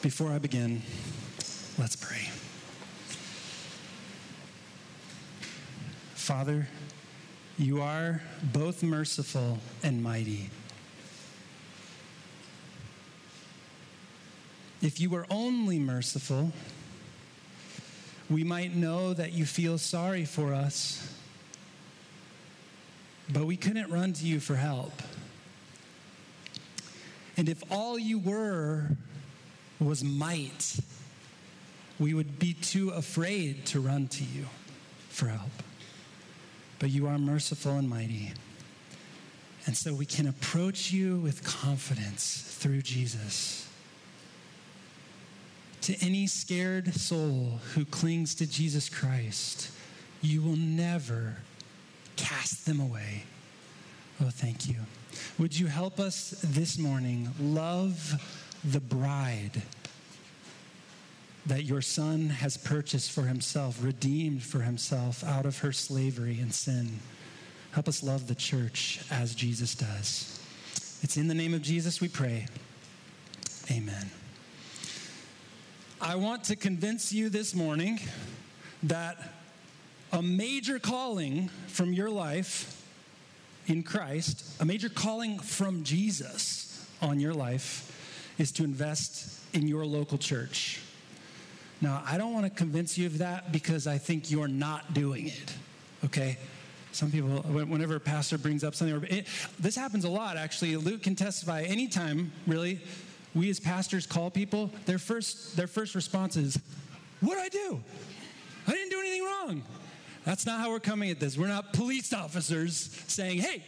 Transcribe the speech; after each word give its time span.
Before 0.00 0.30
I 0.30 0.38
begin, 0.38 0.82
let's 1.76 1.96
pray. 1.96 2.30
Father, 6.14 6.68
you 7.58 7.82
are 7.82 8.22
both 8.40 8.84
merciful 8.84 9.58
and 9.82 10.00
mighty. 10.00 10.50
If 14.80 15.00
you 15.00 15.10
were 15.10 15.26
only 15.30 15.80
merciful, 15.80 16.52
we 18.30 18.44
might 18.44 18.76
know 18.76 19.12
that 19.14 19.32
you 19.32 19.44
feel 19.44 19.78
sorry 19.78 20.24
for 20.24 20.54
us, 20.54 21.12
but 23.32 23.46
we 23.46 23.56
couldn't 23.56 23.90
run 23.90 24.12
to 24.12 24.24
you 24.24 24.38
for 24.38 24.54
help. 24.54 25.02
And 27.36 27.48
if 27.48 27.64
all 27.68 27.98
you 27.98 28.20
were 28.20 28.90
was 29.80 30.02
might, 30.02 30.78
we 31.98 32.14
would 32.14 32.38
be 32.38 32.54
too 32.54 32.90
afraid 32.90 33.66
to 33.66 33.80
run 33.80 34.08
to 34.08 34.24
you 34.24 34.46
for 35.08 35.28
help. 35.28 35.50
But 36.78 36.90
you 36.90 37.06
are 37.06 37.18
merciful 37.18 37.72
and 37.72 37.88
mighty. 37.88 38.32
And 39.66 39.76
so 39.76 39.92
we 39.92 40.06
can 40.06 40.26
approach 40.26 40.92
you 40.92 41.18
with 41.18 41.44
confidence 41.44 42.42
through 42.58 42.82
Jesus. 42.82 43.68
To 45.82 45.96
any 46.00 46.26
scared 46.26 46.94
soul 46.94 47.60
who 47.74 47.84
clings 47.84 48.34
to 48.36 48.46
Jesus 48.46 48.88
Christ, 48.88 49.70
you 50.20 50.42
will 50.42 50.56
never 50.56 51.36
cast 52.16 52.66
them 52.66 52.80
away. 52.80 53.24
Oh, 54.20 54.30
thank 54.30 54.68
you. 54.68 54.76
Would 55.38 55.58
you 55.58 55.66
help 55.66 56.00
us 56.00 56.34
this 56.42 56.78
morning 56.78 57.28
love 57.40 58.14
the 58.64 58.80
bride 58.80 59.62
that 61.48 61.64
your 61.64 61.80
son 61.80 62.28
has 62.28 62.56
purchased 62.56 63.10
for 63.10 63.22
himself, 63.22 63.82
redeemed 63.82 64.42
for 64.42 64.60
himself 64.60 65.24
out 65.24 65.46
of 65.46 65.58
her 65.58 65.72
slavery 65.72 66.38
and 66.40 66.52
sin? 66.54 67.00
Help 67.72 67.88
us 67.88 68.02
love 68.02 68.28
the 68.28 68.34
church 68.34 69.00
as 69.10 69.34
Jesus 69.34 69.74
does. 69.74 70.40
It's 71.02 71.16
in 71.16 71.26
the 71.26 71.34
name 71.34 71.54
of 71.54 71.62
Jesus 71.62 72.00
we 72.00 72.08
pray. 72.08 72.46
Amen. 73.70 74.10
I 76.00 76.16
want 76.16 76.44
to 76.44 76.56
convince 76.56 77.12
you 77.12 77.28
this 77.28 77.54
morning 77.54 77.98
that 78.82 79.16
a 80.12 80.22
major 80.22 80.78
calling 80.78 81.48
from 81.66 81.92
your 81.92 82.10
life 82.10 82.84
in 83.66 83.82
Christ, 83.82 84.44
a 84.60 84.64
major 84.64 84.88
calling 84.88 85.38
from 85.38 85.82
Jesus 85.82 86.86
on 87.00 87.20
your 87.20 87.34
life 87.34 88.34
is 88.38 88.52
to 88.52 88.64
invest 88.64 89.40
in 89.54 89.66
your 89.66 89.84
local 89.86 90.18
church. 90.18 90.80
Now, 91.80 92.02
I 92.06 92.18
don't 92.18 92.32
want 92.32 92.44
to 92.44 92.50
convince 92.50 92.98
you 92.98 93.06
of 93.06 93.18
that 93.18 93.52
because 93.52 93.86
I 93.86 93.98
think 93.98 94.30
you're 94.30 94.48
not 94.48 94.94
doing 94.94 95.28
it, 95.28 95.54
okay? 96.04 96.38
Some 96.92 97.10
people, 97.10 97.28
whenever 97.28 97.96
a 97.96 98.00
pastor 98.00 98.38
brings 98.38 98.64
up 98.64 98.74
something, 98.74 99.04
it, 99.10 99.26
this 99.60 99.76
happens 99.76 100.04
a 100.04 100.08
lot 100.08 100.36
actually. 100.36 100.74
Luke 100.76 101.02
can 101.02 101.14
testify 101.14 101.62
anytime, 101.62 102.32
really. 102.46 102.80
We 103.34 103.50
as 103.50 103.60
pastors 103.60 104.06
call 104.06 104.30
people, 104.30 104.72
their 104.86 104.98
first, 104.98 105.56
their 105.56 105.66
first 105.68 105.94
response 105.94 106.36
is, 106.36 106.58
What 107.20 107.34
did 107.36 107.44
I 107.44 107.48
do? 107.48 107.80
I 108.66 108.72
didn't 108.72 108.90
do 108.90 108.98
anything 108.98 109.22
wrong. 109.22 109.62
That's 110.24 110.44
not 110.44 110.60
how 110.60 110.70
we're 110.70 110.80
coming 110.80 111.10
at 111.10 111.20
this. 111.20 111.38
We're 111.38 111.48
not 111.48 111.72
police 111.72 112.12
officers 112.12 112.90
saying, 113.06 113.38
hey, 113.38 113.62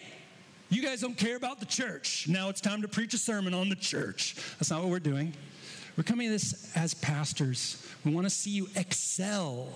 you 0.69 0.83
guys 0.83 1.01
don't 1.01 1.17
care 1.17 1.37
about 1.37 1.59
the 1.59 1.67
church. 1.67 2.27
Now 2.29 2.49
it's 2.49 2.61
time 2.61 2.83
to 2.83 2.89
preach 2.89 3.15
a 3.15 3.19
sermon 3.19 3.55
on 3.55 3.71
the 3.71 3.77
church. 3.77 4.37
That's 4.59 4.71
not 4.71 4.83
what 4.83 4.91
we're 4.91 4.99
doing. 4.99 5.33
We're 5.97 6.05
coming 6.05 6.29
at 6.29 6.31
this 6.31 6.73
as 6.77 6.95
pastors. 6.95 7.85
We 8.05 8.15
want 8.15 8.27
to 8.27 8.31
see 8.31 8.51
you 8.51 8.69
excel 8.77 9.69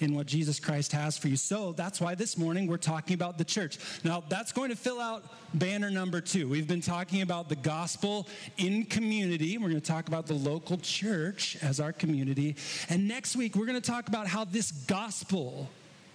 in 0.00 0.14
what 0.14 0.26
Jesus 0.26 0.58
Christ 0.58 0.92
has 0.92 1.16
for 1.16 1.28
you. 1.28 1.36
So 1.36 1.72
that's 1.72 2.00
why 2.00 2.14
this 2.14 2.36
morning 2.36 2.66
we're 2.66 2.76
talking 2.76 3.14
about 3.14 3.38
the 3.38 3.44
church. 3.44 3.78
Now, 4.04 4.22
that's 4.28 4.52
going 4.52 4.70
to 4.70 4.76
fill 4.76 5.00
out 5.00 5.24
banner 5.54 5.90
number 5.90 6.20
two. 6.20 6.48
We've 6.48 6.66
been 6.66 6.80
talking 6.80 7.22
about 7.22 7.48
the 7.48 7.56
gospel 7.56 8.26
in 8.58 8.84
community. 8.84 9.58
We're 9.58 9.68
going 9.68 9.80
to 9.80 9.86
talk 9.86 10.08
about 10.08 10.26
the 10.26 10.34
local 10.34 10.78
church 10.78 11.56
as 11.62 11.78
our 11.78 11.92
community. 11.92 12.56
And 12.88 13.06
next 13.06 13.36
week, 13.36 13.54
we're 13.54 13.66
going 13.66 13.80
to 13.80 13.90
talk 13.90 14.08
about 14.08 14.26
how 14.26 14.44
this 14.44 14.72
gospel 14.72 15.68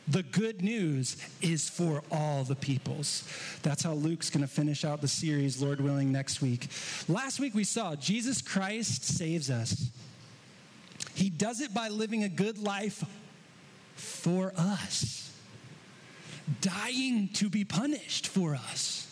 the 0.07 0.23
good 0.23 0.61
news 0.61 1.17
is 1.41 1.69
for 1.69 2.01
all 2.11 2.43
the 2.43 2.55
peoples. 2.55 3.27
That's 3.61 3.83
how 3.83 3.93
Luke's 3.93 4.29
going 4.29 4.41
to 4.41 4.47
finish 4.47 4.85
out 4.85 5.01
the 5.01 5.07
series, 5.07 5.61
Lord 5.61 5.81
willing, 5.81 6.11
next 6.11 6.41
week. 6.41 6.67
Last 7.07 7.39
week 7.39 7.53
we 7.53 7.63
saw 7.63 7.95
Jesus 7.95 8.41
Christ 8.41 9.03
saves 9.03 9.49
us. 9.49 9.89
He 11.13 11.29
does 11.29 11.61
it 11.61 11.73
by 11.73 11.89
living 11.89 12.23
a 12.23 12.29
good 12.29 12.57
life 12.57 13.03
for 13.95 14.53
us, 14.57 15.31
dying 16.61 17.29
to 17.33 17.49
be 17.49 17.65
punished 17.65 18.27
for 18.27 18.55
us, 18.55 19.11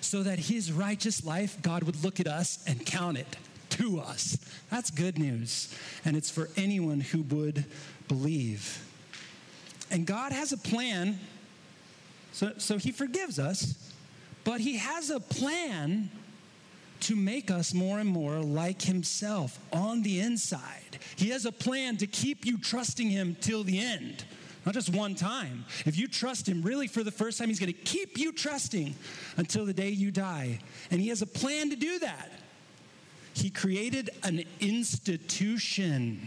so 0.00 0.22
that 0.24 0.38
his 0.38 0.72
righteous 0.72 1.24
life, 1.24 1.60
God 1.62 1.84
would 1.84 2.04
look 2.04 2.20
at 2.20 2.26
us 2.26 2.62
and 2.66 2.84
count 2.84 3.16
it 3.16 3.36
to 3.70 4.00
us. 4.00 4.36
That's 4.70 4.90
good 4.90 5.18
news. 5.18 5.74
And 6.04 6.16
it's 6.16 6.30
for 6.30 6.50
anyone 6.56 7.00
who 7.00 7.22
would 7.22 7.64
believe. 8.08 8.84
And 9.94 10.08
God 10.08 10.32
has 10.32 10.52
a 10.52 10.58
plan. 10.58 11.20
So, 12.32 12.54
so 12.58 12.78
He 12.78 12.90
forgives 12.90 13.38
us, 13.38 13.92
but 14.42 14.60
He 14.60 14.76
has 14.76 15.08
a 15.08 15.20
plan 15.20 16.10
to 17.02 17.14
make 17.14 17.48
us 17.48 17.72
more 17.72 18.00
and 18.00 18.08
more 18.08 18.40
like 18.40 18.82
Himself 18.82 19.56
on 19.72 20.02
the 20.02 20.18
inside. 20.18 20.98
He 21.14 21.28
has 21.28 21.46
a 21.46 21.52
plan 21.52 21.96
to 21.98 22.08
keep 22.08 22.44
you 22.44 22.58
trusting 22.58 23.08
Him 23.08 23.36
till 23.40 23.62
the 23.62 23.78
end. 23.78 24.24
Not 24.66 24.74
just 24.74 24.92
one 24.92 25.14
time. 25.14 25.64
If 25.86 25.96
you 25.96 26.08
trust 26.08 26.48
Him 26.48 26.62
really 26.62 26.88
for 26.88 27.04
the 27.04 27.12
first 27.12 27.38
time, 27.38 27.46
He's 27.46 27.60
going 27.60 27.72
to 27.72 27.78
keep 27.78 28.18
you 28.18 28.32
trusting 28.32 28.96
until 29.36 29.64
the 29.64 29.74
day 29.74 29.90
you 29.90 30.10
die. 30.10 30.58
And 30.90 31.00
He 31.00 31.06
has 31.10 31.22
a 31.22 31.26
plan 31.26 31.70
to 31.70 31.76
do 31.76 32.00
that. 32.00 32.32
He 33.32 33.48
created 33.48 34.10
an 34.24 34.42
institution, 34.58 36.26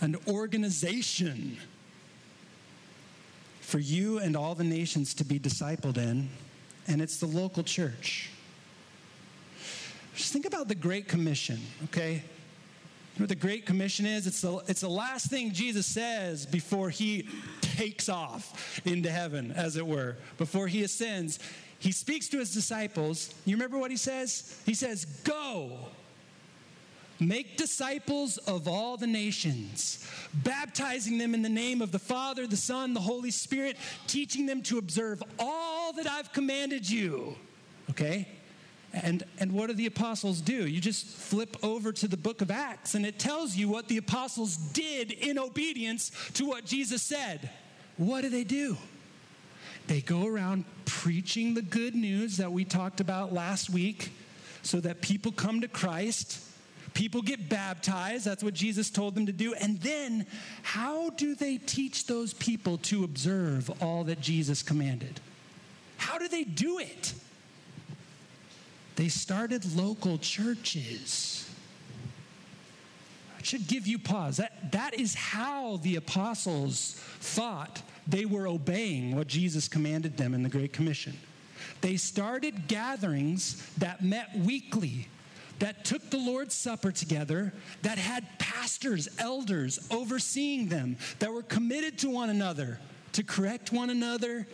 an 0.00 0.16
organization 0.26 1.56
for 3.72 3.78
you 3.78 4.18
and 4.18 4.36
all 4.36 4.54
the 4.54 4.62
nations 4.62 5.14
to 5.14 5.24
be 5.24 5.40
discipled 5.40 5.96
in, 5.96 6.28
and 6.88 7.00
it's 7.00 7.16
the 7.16 7.26
local 7.26 7.62
church. 7.62 8.28
Just 10.14 10.30
think 10.30 10.44
about 10.44 10.68
the 10.68 10.74
Great 10.74 11.08
Commission, 11.08 11.58
okay? 11.84 12.16
You 12.16 13.18
know 13.18 13.22
what 13.22 13.30
the 13.30 13.34
Great 13.34 13.64
Commission 13.64 14.04
is? 14.04 14.26
It's 14.26 14.42
the, 14.42 14.58
it's 14.68 14.82
the 14.82 14.90
last 14.90 15.30
thing 15.30 15.52
Jesus 15.52 15.86
says 15.86 16.44
before 16.44 16.90
he 16.90 17.26
takes 17.62 18.10
off 18.10 18.82
into 18.84 19.10
heaven, 19.10 19.52
as 19.52 19.78
it 19.78 19.86
were, 19.86 20.18
before 20.36 20.68
he 20.68 20.82
ascends. 20.82 21.38
He 21.78 21.92
speaks 21.92 22.28
to 22.28 22.38
his 22.40 22.52
disciples. 22.52 23.34
You 23.46 23.56
remember 23.56 23.78
what 23.78 23.90
he 23.90 23.96
says? 23.96 24.60
He 24.66 24.74
says, 24.74 25.06
Go 25.24 25.78
Make 27.28 27.56
disciples 27.56 28.38
of 28.38 28.66
all 28.66 28.96
the 28.96 29.06
nations, 29.06 30.08
baptizing 30.34 31.18
them 31.18 31.34
in 31.34 31.42
the 31.42 31.48
name 31.48 31.80
of 31.80 31.92
the 31.92 31.98
Father, 31.98 32.46
the 32.46 32.56
Son, 32.56 32.94
the 32.94 33.00
Holy 33.00 33.30
Spirit, 33.30 33.76
teaching 34.06 34.46
them 34.46 34.62
to 34.62 34.78
observe 34.78 35.22
all 35.38 35.92
that 35.92 36.06
I've 36.08 36.32
commanded 36.32 36.88
you. 36.88 37.36
Okay? 37.90 38.26
And, 38.92 39.22
and 39.38 39.52
what 39.52 39.68
do 39.68 39.74
the 39.74 39.86
apostles 39.86 40.40
do? 40.40 40.66
You 40.66 40.80
just 40.80 41.06
flip 41.06 41.56
over 41.62 41.92
to 41.92 42.08
the 42.08 42.16
book 42.16 42.42
of 42.42 42.50
Acts, 42.50 42.94
and 42.94 43.06
it 43.06 43.18
tells 43.18 43.56
you 43.56 43.68
what 43.68 43.88
the 43.88 43.98
apostles 43.98 44.56
did 44.56 45.12
in 45.12 45.38
obedience 45.38 46.10
to 46.34 46.44
what 46.44 46.64
Jesus 46.64 47.02
said. 47.02 47.50
What 47.98 48.22
do 48.22 48.30
they 48.30 48.44
do? 48.44 48.76
They 49.86 50.00
go 50.00 50.26
around 50.26 50.64
preaching 50.84 51.54
the 51.54 51.62
good 51.62 51.94
news 51.94 52.36
that 52.38 52.52
we 52.52 52.64
talked 52.64 53.00
about 53.00 53.32
last 53.32 53.70
week 53.70 54.10
so 54.62 54.80
that 54.80 55.00
people 55.00 55.32
come 55.32 55.60
to 55.60 55.68
Christ 55.68 56.40
People 56.94 57.22
get 57.22 57.48
baptized. 57.48 58.24
That's 58.26 58.44
what 58.44 58.54
Jesus 58.54 58.90
told 58.90 59.14
them 59.14 59.26
to 59.26 59.32
do. 59.32 59.54
And 59.54 59.80
then, 59.80 60.26
how 60.62 61.10
do 61.10 61.34
they 61.34 61.56
teach 61.56 62.06
those 62.06 62.34
people 62.34 62.78
to 62.78 63.04
observe 63.04 63.70
all 63.82 64.04
that 64.04 64.20
Jesus 64.20 64.62
commanded? 64.62 65.20
How 65.96 66.18
do 66.18 66.28
they 66.28 66.44
do 66.44 66.78
it? 66.78 67.14
They 68.96 69.08
started 69.08 69.64
local 69.74 70.18
churches. 70.18 71.48
It 73.38 73.46
should 73.46 73.66
give 73.66 73.86
you 73.86 73.98
pause. 73.98 74.36
That, 74.36 74.72
that 74.72 74.94
is 74.94 75.14
how 75.14 75.78
the 75.78 75.96
apostles 75.96 76.94
thought 77.20 77.82
they 78.06 78.24
were 78.24 78.46
obeying 78.46 79.16
what 79.16 79.28
Jesus 79.28 79.66
commanded 79.66 80.16
them 80.16 80.34
in 80.34 80.42
the 80.42 80.48
Great 80.48 80.72
Commission. 80.72 81.16
They 81.80 81.96
started 81.96 82.68
gatherings 82.68 83.66
that 83.78 84.04
met 84.04 84.36
weekly 84.36 85.08
that 85.62 85.84
took 85.84 86.10
the 86.10 86.18
Lord's 86.18 86.56
Supper 86.56 86.90
together, 86.90 87.52
that 87.82 87.96
had 87.96 88.26
pastors, 88.40 89.08
elders 89.20 89.78
overseeing 89.92 90.66
them, 90.66 90.96
that 91.20 91.32
were 91.32 91.44
committed 91.44 91.98
to 91.98 92.10
one 92.10 92.30
another, 92.30 92.80
to 93.12 93.22
correct 93.22 93.70
one 93.70 93.88
another, 93.88 94.44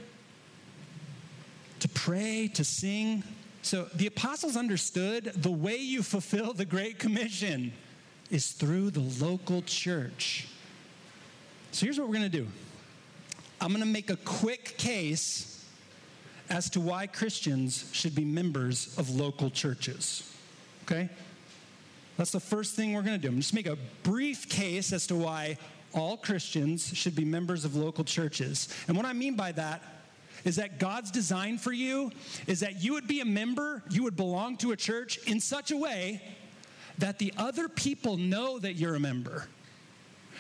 to 1.81 1.89
pray, 1.89 2.51
to 2.53 2.63
sing. 2.63 3.23
So 3.63 3.89
the 3.95 4.07
apostles 4.07 4.55
understood 4.55 5.33
the 5.35 5.51
way 5.51 5.77
you 5.77 6.03
fulfill 6.03 6.53
the 6.53 6.67
Great 6.67 6.99
Commission 6.99 7.73
is 8.31 8.53
through 8.53 8.91
the 8.91 9.25
local 9.25 9.63
church. 9.63 10.47
So 11.73 11.87
here's 11.87 11.99
what 11.99 12.07
we're 12.07 12.17
going 12.19 12.31
to 12.31 12.39
do 12.39 12.47
I'm 13.63 13.69
going 13.69 13.81
to 13.81 13.87
make 13.87 14.11
a 14.11 14.17
quick 14.17 14.77
case 14.77 15.65
as 16.51 16.69
to 16.69 16.81
why 16.81 17.07
Christians 17.07 17.89
should 17.93 18.15
be 18.15 18.27
members 18.27 18.95
of 18.99 19.09
local 19.09 19.49
churches. 19.49 20.35
Okay? 20.91 21.09
That's 22.17 22.31
the 22.31 22.41
first 22.41 22.75
thing 22.75 22.95
we're 22.95 23.03
going 23.03 23.21
to 23.21 23.23
do. 23.23 23.29
I'm 23.29 23.37
just 23.37 23.55
make 23.55 23.67
a 23.67 23.77
brief 24.03 24.49
case 24.49 24.93
as 24.93 25.07
to 25.09 25.17
why 25.17 25.59
all 25.95 26.17
Christians 26.17 26.93
should 26.97 27.15
be 27.15 27.25
members 27.25 27.65
of 27.65 27.77
local 27.77 28.05
churches. 28.05 28.69
And 28.89 28.97
what 28.97 29.07
I 29.07 29.13
mean 29.13 29.37
by 29.37 29.53
that 29.53 29.83
is 30.45 30.57
that 30.57 30.79
God's 30.79 31.11
design 31.11 31.59
for 31.59 31.73
you 31.73 32.11
is 32.47 32.61
that 32.61 32.83
you 32.83 32.95
would 32.95 33.07
be 33.07 33.21
a 33.21 33.25
member, 33.25 33.83
you 33.91 34.03
would 34.05 34.17
belong 34.17 34.57
to 34.59 34.73
a 34.73 34.77
church 34.77 35.19
in 35.27 35.41
such 35.41 35.71
a 35.71 35.77
way 35.77 36.23
that 36.99 37.19
the 37.19 37.33
other 37.37 37.69
people 37.69 38.17
know 38.17 38.59
that 38.59 38.75
you're 38.75 38.95
a 38.95 39.01
member. 39.01 39.47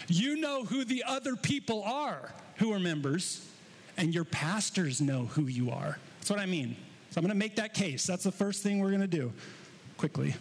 You 0.08 0.36
know 0.36 0.64
who 0.64 0.84
the 0.84 1.04
other 1.06 1.36
people 1.36 1.82
are 1.82 2.32
who 2.56 2.72
are 2.72 2.78
members, 2.78 3.48
and 3.96 4.12
your 4.12 4.24
pastors 4.24 5.00
know 5.00 5.26
who 5.26 5.42
you 5.42 5.70
are. 5.70 5.98
That's 6.18 6.30
what 6.30 6.40
I 6.40 6.46
mean. 6.46 6.76
So 7.10 7.18
I'm 7.18 7.22
going 7.22 7.32
to 7.32 7.38
make 7.38 7.56
that 7.56 7.74
case. 7.74 8.06
That's 8.06 8.24
the 8.24 8.32
first 8.32 8.62
thing 8.62 8.80
we're 8.80 8.90
going 8.90 9.00
to 9.00 9.06
do 9.06 9.32
quickly. 9.98 10.34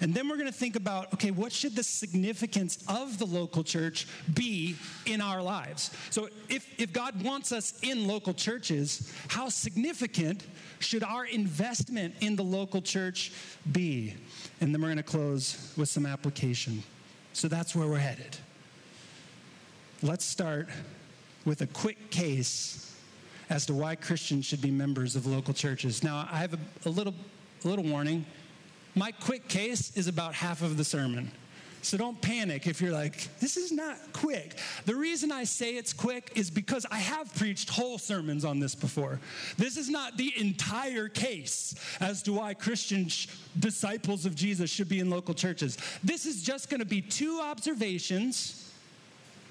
And 0.00 0.14
then 0.14 0.28
we're 0.28 0.36
going 0.36 0.48
to 0.48 0.52
think 0.52 0.76
about 0.76 1.12
okay, 1.14 1.30
what 1.30 1.52
should 1.52 1.74
the 1.74 1.82
significance 1.82 2.78
of 2.88 3.18
the 3.18 3.26
local 3.26 3.64
church 3.64 4.06
be 4.34 4.76
in 5.06 5.20
our 5.20 5.42
lives? 5.42 5.90
So, 6.10 6.28
if, 6.48 6.68
if 6.78 6.92
God 6.92 7.22
wants 7.22 7.52
us 7.52 7.78
in 7.82 8.06
local 8.06 8.34
churches, 8.34 9.12
how 9.28 9.48
significant 9.48 10.44
should 10.78 11.02
our 11.02 11.24
investment 11.24 12.14
in 12.20 12.36
the 12.36 12.44
local 12.44 12.80
church 12.80 13.32
be? 13.72 14.14
And 14.60 14.74
then 14.74 14.80
we're 14.80 14.88
going 14.88 14.98
to 14.98 15.02
close 15.02 15.72
with 15.76 15.88
some 15.88 16.06
application. 16.06 16.82
So, 17.32 17.48
that's 17.48 17.74
where 17.74 17.88
we're 17.88 17.98
headed. 17.98 18.36
Let's 20.02 20.24
start 20.24 20.68
with 21.44 21.62
a 21.62 21.66
quick 21.66 22.10
case 22.10 22.94
as 23.50 23.66
to 23.66 23.74
why 23.74 23.96
Christians 23.96 24.44
should 24.44 24.60
be 24.60 24.70
members 24.70 25.16
of 25.16 25.26
local 25.26 25.54
churches. 25.54 26.04
Now, 26.04 26.28
I 26.30 26.38
have 26.38 26.54
a, 26.54 26.58
a 26.86 26.90
little, 26.90 27.14
a 27.64 27.68
little 27.68 27.84
warning. 27.84 28.26
My 28.98 29.12
quick 29.12 29.46
case 29.46 29.96
is 29.96 30.08
about 30.08 30.34
half 30.34 30.60
of 30.60 30.76
the 30.76 30.82
sermon. 30.82 31.30
So 31.82 31.96
don't 31.96 32.20
panic 32.20 32.66
if 32.66 32.80
you're 32.80 32.90
like, 32.90 33.28
this 33.38 33.56
is 33.56 33.70
not 33.70 33.96
quick. 34.12 34.58
The 34.86 34.94
reason 34.96 35.30
I 35.30 35.44
say 35.44 35.76
it's 35.76 35.92
quick 35.92 36.32
is 36.34 36.50
because 36.50 36.84
I 36.90 36.96
have 36.96 37.32
preached 37.36 37.70
whole 37.70 37.98
sermons 37.98 38.44
on 38.44 38.58
this 38.58 38.74
before. 38.74 39.20
This 39.56 39.76
is 39.76 39.88
not 39.88 40.16
the 40.16 40.32
entire 40.36 41.08
case 41.08 41.76
as 42.00 42.24
to 42.24 42.32
why 42.32 42.54
Christian 42.54 43.06
sh- 43.06 43.28
disciples 43.56 44.26
of 44.26 44.34
Jesus 44.34 44.68
should 44.68 44.88
be 44.88 44.98
in 44.98 45.10
local 45.10 45.32
churches. 45.32 45.78
This 46.02 46.26
is 46.26 46.42
just 46.42 46.68
going 46.68 46.80
to 46.80 46.86
be 46.86 47.00
two 47.00 47.40
observations 47.40 48.68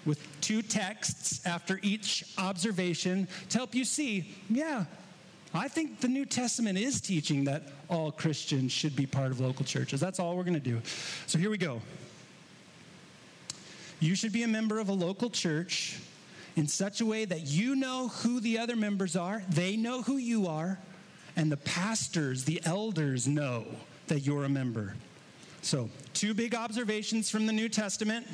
with 0.06 0.20
two 0.42 0.62
texts 0.62 1.46
after 1.46 1.80
each 1.82 2.26
observation 2.38 3.30
to 3.48 3.58
help 3.58 3.74
you 3.74 3.86
see, 3.86 4.36
yeah, 4.50 4.84
I 5.54 5.68
think 5.68 6.02
the 6.02 6.08
New 6.08 6.26
Testament 6.26 6.78
is 6.78 7.00
teaching 7.02 7.46
that 7.46 7.64
all 7.90 8.12
Christians 8.12 8.72
should 8.72 8.96
be 8.96 9.06
part 9.06 9.32
of 9.32 9.40
local 9.40 9.66
churches. 9.66 10.00
That's 10.00 10.20
all 10.20 10.36
we're 10.36 10.44
going 10.44 10.54
to 10.54 10.60
do. 10.60 10.82
So 11.26 11.38
here 11.40 11.50
we 11.50 11.58
go. 11.58 11.82
You 14.00 14.16
should 14.16 14.34
be 14.34 14.44
a 14.44 14.48
member 14.48 14.80
of 14.80 14.90
a 14.90 14.94
local 14.94 15.30
church 15.30 16.00
in 16.56 16.68
such 16.68 17.02
a 17.02 17.06
way 17.06 17.26
that 17.26 17.42
you 17.48 17.76
know 17.76 18.10
who 18.10 18.40
the 18.40 18.60
other 18.60 18.76
members 18.76 19.16
are, 19.16 19.44
they 19.50 19.78
know 19.78 20.02
who 20.02 20.18
you 20.18 20.48
are, 20.48 20.80
and 21.36 21.52
the 21.52 21.58
pastors, 21.58 22.44
the 22.44 22.62
elders 22.66 23.28
know 23.28 23.66
that 24.08 24.22
you're 24.22 24.44
a 24.44 24.50
member. 24.50 24.96
So, 25.62 25.90
two 26.14 26.34
big 26.34 26.56
observations 26.56 27.30
from 27.30 27.46
the 27.46 27.54
New 27.54 27.70
Testament 27.70 28.26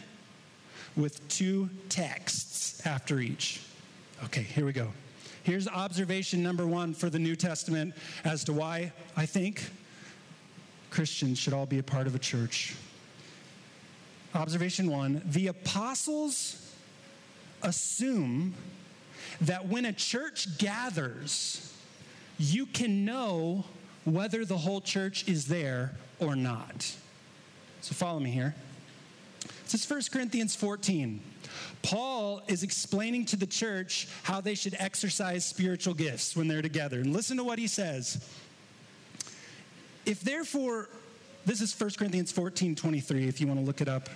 with 0.95 1.25
two 1.27 1.69
texts 1.89 2.85
after 2.85 3.19
each. 3.19 3.61
Okay, 4.25 4.43
here 4.43 4.65
we 4.65 4.71
go. 4.71 4.89
Here's 5.43 5.67
observation 5.67 6.41
number 6.41 6.65
one 6.65 6.93
for 6.93 7.09
the 7.09 7.19
New 7.19 7.35
Testament 7.35 7.93
as 8.23 8.45
to 8.45 8.53
why 8.53 8.93
I 9.15 9.25
think 9.25 9.69
Christians 10.89 11.37
should 11.37 11.53
all 11.53 11.65
be 11.65 11.79
a 11.79 11.83
part 11.83 12.07
of 12.07 12.15
a 12.15 12.19
church. 12.19 12.75
Observation 14.33 14.89
one 14.89 15.21
the 15.25 15.47
apostles 15.47 16.73
assume 17.61 18.53
that 19.41 19.67
when 19.67 19.85
a 19.85 19.93
church 19.93 20.57
gathers, 20.57 21.73
you 22.37 22.65
can 22.65 23.03
know 23.03 23.65
whether 24.05 24.45
the 24.45 24.57
whole 24.57 24.81
church 24.81 25.27
is 25.27 25.47
there 25.47 25.93
or 26.19 26.35
not. 26.35 26.95
So 27.81 27.93
follow 27.93 28.19
me 28.19 28.31
here. 28.31 28.55
This 29.73 29.85
is 29.85 29.89
1 29.89 30.01
Corinthians 30.11 30.55
14. 30.55 31.19
Paul 31.81 32.43
is 32.47 32.61
explaining 32.61 33.25
to 33.25 33.35
the 33.35 33.47
church 33.47 34.07
how 34.21 34.39
they 34.39 34.53
should 34.53 34.75
exercise 34.77 35.43
spiritual 35.43 35.95
gifts 35.95 36.35
when 36.35 36.47
they're 36.47 36.61
together. 36.61 36.99
And 36.99 37.11
listen 37.11 37.37
to 37.37 37.43
what 37.43 37.57
he 37.57 37.65
says. 37.65 38.23
If 40.05 40.21
therefore, 40.21 40.89
this 41.47 41.59
is 41.59 41.73
1 41.73 41.89
Corinthians 41.97 42.31
14 42.31 42.75
23, 42.75 43.27
if 43.27 43.41
you 43.41 43.47
want 43.47 43.61
to 43.61 43.65
look 43.65 43.81
it 43.81 43.87
up 43.87 44.09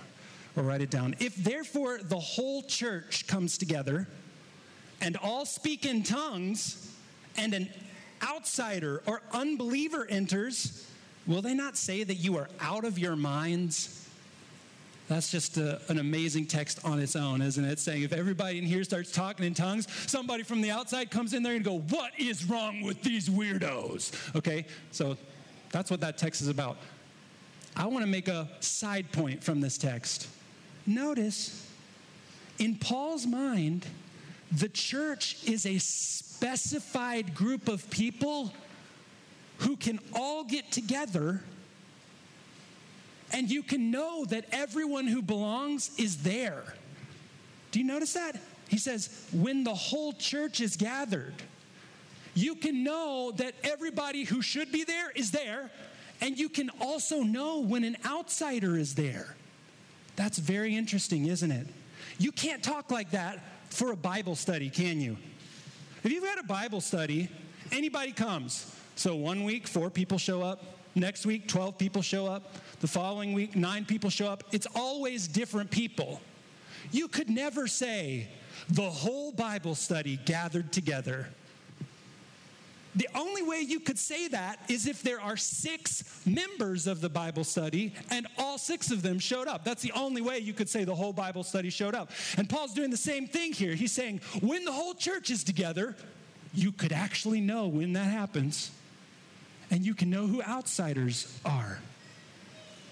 or 0.54 0.62
write 0.62 0.80
it 0.80 0.90
down. 0.90 1.16
If 1.18 1.34
therefore 1.34 1.98
the 2.04 2.20
whole 2.20 2.62
church 2.62 3.26
comes 3.26 3.58
together 3.58 4.06
and 5.00 5.16
all 5.16 5.44
speak 5.44 5.84
in 5.84 6.04
tongues, 6.04 6.94
and 7.36 7.52
an 7.52 7.68
outsider 8.22 9.02
or 9.06 9.22
unbeliever 9.32 10.06
enters, 10.08 10.86
will 11.26 11.42
they 11.42 11.54
not 11.54 11.76
say 11.76 12.04
that 12.04 12.14
you 12.14 12.36
are 12.36 12.48
out 12.60 12.84
of 12.84 12.96
your 12.96 13.16
minds? 13.16 14.07
That's 15.08 15.30
just 15.30 15.56
a, 15.56 15.80
an 15.88 15.98
amazing 15.98 16.46
text 16.46 16.80
on 16.84 17.00
its 17.00 17.16
own, 17.16 17.40
isn't 17.40 17.64
it? 17.64 17.78
Saying 17.78 18.02
if 18.02 18.12
everybody 18.12 18.58
in 18.58 18.64
here 18.64 18.84
starts 18.84 19.10
talking 19.10 19.46
in 19.46 19.54
tongues, 19.54 19.88
somebody 20.06 20.42
from 20.42 20.60
the 20.60 20.70
outside 20.70 21.10
comes 21.10 21.32
in 21.32 21.42
there 21.42 21.54
and 21.54 21.64
go, 21.64 21.78
"What 21.78 22.12
is 22.18 22.44
wrong 22.44 22.82
with 22.82 23.02
these 23.02 23.30
weirdos?" 23.30 24.36
Okay, 24.36 24.66
so 24.92 25.16
that's 25.72 25.90
what 25.90 26.00
that 26.00 26.18
text 26.18 26.42
is 26.42 26.48
about. 26.48 26.76
I 27.74 27.86
want 27.86 28.04
to 28.04 28.10
make 28.10 28.28
a 28.28 28.48
side 28.60 29.10
point 29.12 29.42
from 29.42 29.60
this 29.60 29.78
text. 29.78 30.28
Notice, 30.86 31.66
in 32.58 32.76
Paul's 32.76 33.26
mind, 33.26 33.86
the 34.52 34.68
church 34.68 35.38
is 35.46 35.64
a 35.64 35.78
specified 35.78 37.34
group 37.34 37.68
of 37.68 37.88
people 37.88 38.52
who 39.58 39.76
can 39.76 40.00
all 40.14 40.44
get 40.44 40.70
together 40.70 41.42
and 43.32 43.50
you 43.50 43.62
can 43.62 43.90
know 43.90 44.24
that 44.26 44.46
everyone 44.52 45.06
who 45.06 45.22
belongs 45.22 45.90
is 45.98 46.18
there. 46.18 46.74
Do 47.70 47.78
you 47.78 47.84
notice 47.84 48.14
that? 48.14 48.40
He 48.68 48.78
says, 48.78 49.26
when 49.32 49.64
the 49.64 49.74
whole 49.74 50.12
church 50.12 50.60
is 50.60 50.76
gathered, 50.76 51.34
you 52.34 52.54
can 52.54 52.84
know 52.84 53.32
that 53.36 53.54
everybody 53.64 54.24
who 54.24 54.42
should 54.42 54.70
be 54.70 54.84
there 54.84 55.10
is 55.10 55.30
there, 55.30 55.70
and 56.20 56.38
you 56.38 56.48
can 56.48 56.70
also 56.80 57.22
know 57.22 57.60
when 57.60 57.84
an 57.84 57.96
outsider 58.04 58.76
is 58.76 58.94
there. 58.94 59.34
That's 60.16 60.38
very 60.38 60.76
interesting, 60.76 61.26
isn't 61.26 61.50
it? 61.50 61.66
You 62.18 62.32
can't 62.32 62.62
talk 62.62 62.90
like 62.90 63.12
that 63.12 63.42
for 63.70 63.92
a 63.92 63.96
Bible 63.96 64.34
study, 64.34 64.70
can 64.70 65.00
you? 65.00 65.16
If 66.04 66.12
you've 66.12 66.24
got 66.24 66.38
a 66.38 66.46
Bible 66.46 66.80
study, 66.80 67.28
anybody 67.72 68.12
comes. 68.12 68.74
So 68.96 69.14
one 69.14 69.44
week, 69.44 69.66
four 69.66 69.90
people 69.90 70.18
show 70.18 70.42
up. 70.42 70.62
Next 70.94 71.26
week, 71.26 71.48
12 71.48 71.78
people 71.78 72.02
show 72.02 72.26
up. 72.26 72.54
The 72.80 72.86
following 72.86 73.32
week, 73.32 73.56
nine 73.56 73.84
people 73.84 74.08
show 74.10 74.28
up. 74.28 74.44
It's 74.52 74.66
always 74.74 75.26
different 75.26 75.70
people. 75.70 76.20
You 76.92 77.08
could 77.08 77.28
never 77.28 77.66
say 77.66 78.28
the 78.68 78.88
whole 78.88 79.32
Bible 79.32 79.74
study 79.74 80.18
gathered 80.24 80.72
together. 80.72 81.26
The 82.94 83.08
only 83.14 83.42
way 83.42 83.60
you 83.60 83.80
could 83.80 83.98
say 83.98 84.28
that 84.28 84.58
is 84.68 84.86
if 84.86 85.02
there 85.02 85.20
are 85.20 85.36
six 85.36 86.22
members 86.26 86.86
of 86.86 87.00
the 87.00 87.08
Bible 87.08 87.44
study 87.44 87.94
and 88.10 88.26
all 88.38 88.58
six 88.58 88.90
of 88.90 89.02
them 89.02 89.18
showed 89.18 89.46
up. 89.46 89.64
That's 89.64 89.82
the 89.82 89.92
only 89.92 90.20
way 90.22 90.38
you 90.38 90.52
could 90.52 90.68
say 90.68 90.84
the 90.84 90.94
whole 90.94 91.12
Bible 91.12 91.44
study 91.44 91.70
showed 91.70 91.94
up. 91.94 92.10
And 92.36 92.48
Paul's 92.48 92.74
doing 92.74 92.90
the 92.90 92.96
same 92.96 93.28
thing 93.28 93.52
here. 93.52 93.74
He's 93.74 93.92
saying 93.92 94.20
when 94.40 94.64
the 94.64 94.72
whole 94.72 94.94
church 94.94 95.30
is 95.30 95.44
together, 95.44 95.96
you 96.54 96.72
could 96.72 96.92
actually 96.92 97.40
know 97.40 97.68
when 97.68 97.92
that 97.92 98.10
happens. 98.10 98.70
And 99.70 99.84
you 99.84 99.94
can 99.94 100.10
know 100.10 100.26
who 100.26 100.42
outsiders 100.42 101.38
are. 101.44 101.78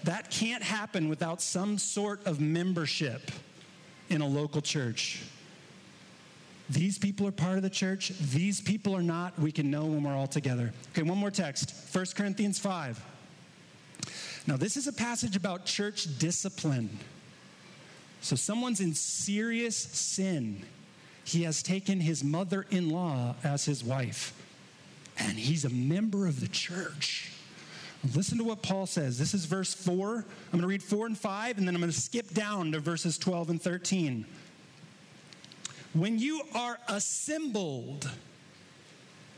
That 0.07 0.31
can't 0.31 0.63
happen 0.63 1.09
without 1.09 1.41
some 1.41 1.77
sort 1.77 2.25
of 2.25 2.39
membership 2.39 3.29
in 4.07 4.21
a 4.21 4.25
local 4.25 4.61
church. 4.61 5.21
These 6.69 6.97
people 6.97 7.27
are 7.27 7.31
part 7.33 7.57
of 7.57 7.63
the 7.63 7.69
church, 7.69 8.13
these 8.17 8.61
people 8.61 8.95
are 8.95 9.01
not. 9.01 9.37
We 9.37 9.51
can 9.51 9.69
know 9.69 9.83
when 9.83 10.03
we're 10.03 10.15
all 10.15 10.25
together. 10.25 10.71
Okay, 10.93 11.01
one 11.01 11.17
more 11.17 11.29
text 11.29 11.73
1 11.93 12.05
Corinthians 12.15 12.57
5. 12.57 13.03
Now, 14.47 14.55
this 14.55 14.77
is 14.77 14.87
a 14.87 14.93
passage 14.93 15.35
about 15.35 15.65
church 15.65 16.17
discipline. 16.17 16.89
So, 18.21 18.37
someone's 18.37 18.79
in 18.79 18.93
serious 18.93 19.75
sin. 19.75 20.63
He 21.25 21.43
has 21.43 21.61
taken 21.61 21.99
his 21.99 22.23
mother 22.23 22.65
in 22.71 22.91
law 22.91 23.35
as 23.43 23.65
his 23.65 23.83
wife, 23.83 24.33
and 25.17 25.37
he's 25.37 25.65
a 25.65 25.69
member 25.69 26.27
of 26.27 26.39
the 26.39 26.47
church. 26.47 27.33
Listen 28.15 28.37
to 28.37 28.43
what 28.43 28.61
Paul 28.61 28.85
says. 28.85 29.17
This 29.17 29.33
is 29.33 29.45
verse 29.45 29.73
4. 29.73 30.15
I'm 30.17 30.25
going 30.51 30.61
to 30.61 30.67
read 30.67 30.83
4 30.83 31.07
and 31.07 31.17
5, 31.17 31.57
and 31.57 31.67
then 31.67 31.75
I'm 31.75 31.81
going 31.81 31.91
to 31.91 31.99
skip 31.99 32.33
down 32.33 32.71
to 32.71 32.79
verses 32.79 33.17
12 33.17 33.49
and 33.49 33.61
13. 33.61 34.25
When 35.93 36.19
you 36.19 36.41
are 36.53 36.77
assembled 36.87 38.09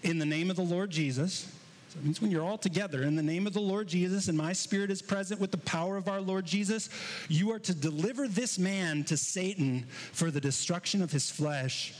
in 0.03 0.19
the 0.19 0.25
name 0.25 0.49
of 0.49 0.55
the 0.55 0.61
Lord 0.61 0.89
Jesus, 0.89 1.51
so 1.89 1.97
it 1.97 2.05
means 2.05 2.21
when 2.21 2.31
you're 2.31 2.43
all 2.43 2.57
together 2.57 3.03
in 3.03 3.15
the 3.15 3.23
name 3.23 3.47
of 3.47 3.53
the 3.53 3.61
Lord 3.61 3.87
Jesus, 3.87 4.27
and 4.27 4.37
my 4.37 4.53
spirit 4.53 4.91
is 4.91 5.01
present 5.01 5.39
with 5.39 5.51
the 5.51 5.57
power 5.57 5.97
of 5.97 6.07
our 6.07 6.21
Lord 6.21 6.45
Jesus, 6.45 6.89
you 7.29 7.51
are 7.51 7.59
to 7.59 7.73
deliver 7.73 8.27
this 8.27 8.59
man 8.59 9.03
to 9.05 9.17
Satan 9.17 9.85
for 10.11 10.29
the 10.29 10.41
destruction 10.41 11.01
of 11.01 11.11
his 11.11 11.31
flesh, 11.31 11.93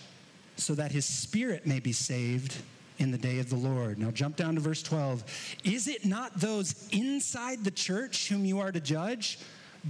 so 0.58 0.76
that 0.76 0.92
his 0.92 1.06
spirit 1.06 1.66
may 1.66 1.80
be 1.80 1.94
saved 1.94 2.58
in 3.00 3.12
the 3.12 3.18
day 3.18 3.40
of 3.40 3.50
the 3.50 3.56
Lord. 3.56 3.98
Now 3.98 4.12
jump 4.12 4.36
down 4.36 4.56
to 4.56 4.62
verse 4.62 4.84
12. 4.84 5.24
Is 5.64 5.88
it 5.88 6.06
not 6.06 6.40
those 6.40 6.88
inside 6.92 7.64
the 7.64 7.72
church 7.72 8.28
whom 8.30 8.46
you 8.46 8.60
are 8.60 8.72
to 8.72 8.80
judge? 8.80 9.40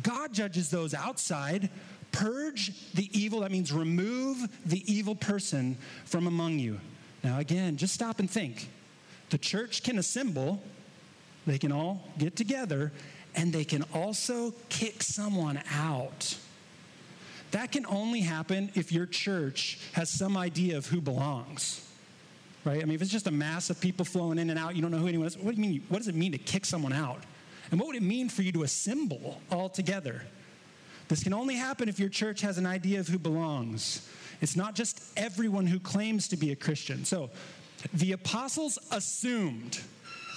God 0.02 0.32
judges 0.34 0.70
those 0.70 0.94
outside. 0.94 1.70
Purge 2.12 2.72
the 2.94 3.10
evil, 3.20 3.42
that 3.42 3.52
means 3.52 3.74
remove 3.74 4.48
the 4.66 4.84
evil 4.92 5.16
person 5.16 5.78
from 6.06 6.28
among 6.28 6.60
you. 6.60 6.80
Now, 7.24 7.40
again, 7.40 7.78
just 7.78 7.94
stop 7.94 8.20
and 8.20 8.30
think. 8.30 8.70
The 9.32 9.38
church 9.38 9.84
can 9.84 10.00
assemble, 10.00 10.62
they 11.46 11.58
can 11.58 11.72
all 11.72 12.08
get 12.18 12.36
together, 12.36 12.92
and 13.36 13.54
they 13.54 13.64
can 13.64 13.84
also 13.94 14.54
kick 14.70 15.04
someone 15.04 15.62
out. 15.72 16.38
That 17.52 17.72
can 17.72 17.86
only 17.88 18.22
happen 18.22 18.72
if 18.76 18.92
your 18.92 19.06
church 19.06 19.80
has 19.94 20.10
some 20.10 20.38
idea 20.38 20.78
of 20.78 20.88
who 20.88 21.02
belongs 21.02 21.89
right? 22.66 22.82
I 22.82 22.86
mean, 22.86 22.96
if 22.96 23.02
it's 23.02 23.12
just 23.12 23.28
a 23.28 23.32
mass 23.32 23.70
of 23.70 23.80
people 23.80 24.06
flowing 24.06 24.38
in 24.38 24.50
and 24.50 24.60
out, 24.60 24.76
you 24.76 24.82
don't 24.82 24.92
know 24.92 24.98
who 24.98 25.08
anyone 25.08 25.28
is. 25.28 25.38
What 25.38 25.56
do 25.56 25.62
you 25.62 25.68
mean? 25.68 25.84
What 25.90 26.00
does 26.00 26.08
it 26.08 26.16
mean 26.16 26.32
to 26.34 26.38
kick 26.38 26.66
someone 26.66 26.94
out? 26.94 27.24
And 27.72 27.80
what 27.80 27.88
would 27.88 27.96
it 27.96 28.04
mean 28.04 28.30
for 28.30 28.42
you 28.42 28.52
to 28.54 28.64
assemble 28.64 29.40
all 29.52 29.70
together? 29.70 30.24
This 31.08 31.24
can 31.24 31.34
only 31.34 31.56
happen 31.56 31.90
if 31.90 32.00
your 32.00 32.10
church 32.10 32.42
has 32.42 32.58
an 32.58 32.66
idea 32.66 33.00
of 33.00 33.08
who 33.08 33.20
belongs. 33.20 34.08
It's 34.42 34.56
not 34.56 34.76
just 34.76 35.02
everyone 35.18 35.68
who 35.68 35.80
claims 35.80 36.28
to 36.30 36.38
be 36.38 36.52
a 36.52 36.56
Christian. 36.56 37.06
So, 37.06 37.30
the 37.94 38.12
apostles 38.12 38.78
assumed. 38.92 39.80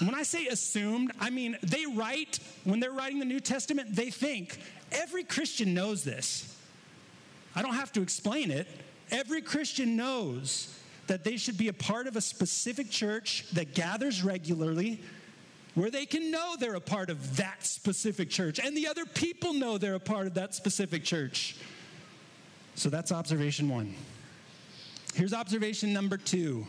When 0.00 0.14
I 0.14 0.22
say 0.22 0.46
assumed, 0.46 1.12
I 1.20 1.30
mean 1.30 1.56
they 1.62 1.86
write, 1.86 2.38
when 2.64 2.80
they're 2.80 2.92
writing 2.92 3.18
the 3.18 3.24
New 3.24 3.40
Testament, 3.40 3.94
they 3.94 4.10
think 4.10 4.58
every 4.90 5.24
Christian 5.24 5.74
knows 5.74 6.04
this. 6.04 6.56
I 7.54 7.62
don't 7.62 7.74
have 7.74 7.92
to 7.92 8.02
explain 8.02 8.50
it. 8.50 8.66
Every 9.10 9.42
Christian 9.42 9.96
knows 9.96 10.76
that 11.06 11.24
they 11.24 11.36
should 11.36 11.58
be 11.58 11.68
a 11.68 11.72
part 11.72 12.06
of 12.06 12.16
a 12.16 12.20
specific 12.20 12.90
church 12.90 13.44
that 13.52 13.74
gathers 13.74 14.22
regularly 14.22 15.00
where 15.74 15.90
they 15.90 16.06
can 16.06 16.30
know 16.30 16.54
they're 16.58 16.74
a 16.74 16.80
part 16.80 17.10
of 17.10 17.36
that 17.36 17.64
specific 17.64 18.28
church 18.30 18.58
and 18.58 18.76
the 18.76 18.86
other 18.86 19.04
people 19.06 19.54
know 19.54 19.78
they're 19.78 19.94
a 19.94 20.00
part 20.00 20.26
of 20.26 20.34
that 20.34 20.54
specific 20.54 21.02
church. 21.04 21.56
So 22.74 22.88
that's 22.88 23.12
observation 23.12 23.68
one. 23.68 23.94
Here's 25.14 25.34
observation 25.34 25.92
number 25.92 26.16
two 26.16 26.66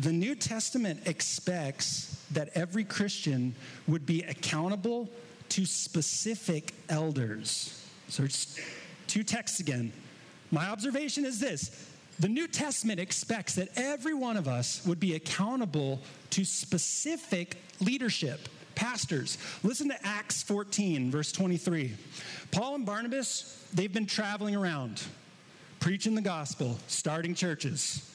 the 0.00 0.12
New 0.12 0.34
Testament 0.34 1.00
expects 1.06 2.22
that 2.32 2.50
every 2.54 2.84
Christian 2.84 3.54
would 3.86 4.04
be 4.04 4.22
accountable 4.24 5.08
to 5.50 5.64
specific 5.64 6.74
elders. 6.88 7.82
So 8.08 8.24
it's 8.24 8.58
two 9.06 9.22
texts 9.22 9.60
again. 9.60 9.92
My 10.50 10.66
observation 10.66 11.24
is 11.24 11.40
this 11.40 11.90
the 12.18 12.28
New 12.28 12.48
Testament 12.48 12.98
expects 12.98 13.54
that 13.56 13.68
every 13.76 14.14
one 14.14 14.36
of 14.36 14.48
us 14.48 14.84
would 14.86 14.98
be 14.98 15.14
accountable 15.14 16.00
to 16.30 16.44
specific 16.44 17.58
leadership, 17.80 18.48
pastors. 18.74 19.36
Listen 19.62 19.88
to 19.88 20.06
Acts 20.06 20.42
14, 20.42 21.10
verse 21.10 21.30
23. 21.32 21.94
Paul 22.52 22.76
and 22.76 22.86
Barnabas, 22.86 23.66
they've 23.74 23.92
been 23.92 24.06
traveling 24.06 24.56
around, 24.56 25.02
preaching 25.78 26.14
the 26.14 26.22
gospel, 26.22 26.78
starting 26.86 27.34
churches. 27.34 28.10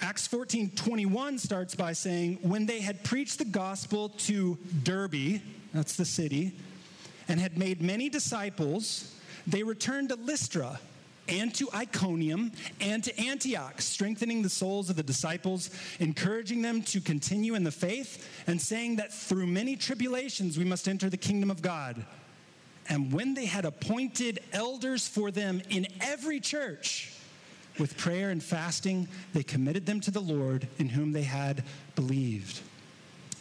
Acts 0.00 0.26
14, 0.26 0.70
21 0.70 1.38
starts 1.38 1.74
by 1.74 1.92
saying, 1.92 2.38
When 2.42 2.66
they 2.66 2.80
had 2.80 3.04
preached 3.04 3.38
the 3.38 3.44
gospel 3.44 4.10
to 4.10 4.56
Derbe, 4.82 5.40
that's 5.74 5.96
the 5.96 6.04
city, 6.04 6.52
and 7.28 7.40
had 7.40 7.58
made 7.58 7.82
many 7.82 8.08
disciples, 8.08 9.14
they 9.46 9.62
returned 9.62 10.10
to 10.10 10.16
Lystra 10.16 10.78
and 11.28 11.54
to 11.54 11.68
Iconium 11.74 12.52
and 12.80 13.02
to 13.04 13.20
Antioch, 13.20 13.80
strengthening 13.80 14.42
the 14.42 14.48
souls 14.48 14.90
of 14.90 14.96
the 14.96 15.02
disciples, 15.02 15.70
encouraging 16.00 16.62
them 16.62 16.82
to 16.82 17.00
continue 17.00 17.54
in 17.54 17.64
the 17.64 17.72
faith, 17.72 18.26
and 18.46 18.60
saying 18.60 18.96
that 18.96 19.12
through 19.12 19.46
many 19.46 19.76
tribulations 19.76 20.58
we 20.58 20.64
must 20.64 20.88
enter 20.88 21.08
the 21.10 21.16
kingdom 21.16 21.50
of 21.50 21.62
God. 21.62 22.04
And 22.88 23.12
when 23.12 23.34
they 23.34 23.46
had 23.46 23.64
appointed 23.64 24.40
elders 24.52 25.08
for 25.08 25.30
them 25.30 25.60
in 25.70 25.88
every 26.00 26.38
church, 26.38 27.12
with 27.78 27.96
prayer 27.96 28.30
and 28.30 28.42
fasting, 28.42 29.08
they 29.34 29.42
committed 29.42 29.86
them 29.86 30.00
to 30.00 30.10
the 30.10 30.20
Lord 30.20 30.66
in 30.78 30.88
whom 30.88 31.12
they 31.12 31.22
had 31.22 31.62
believed. 31.94 32.60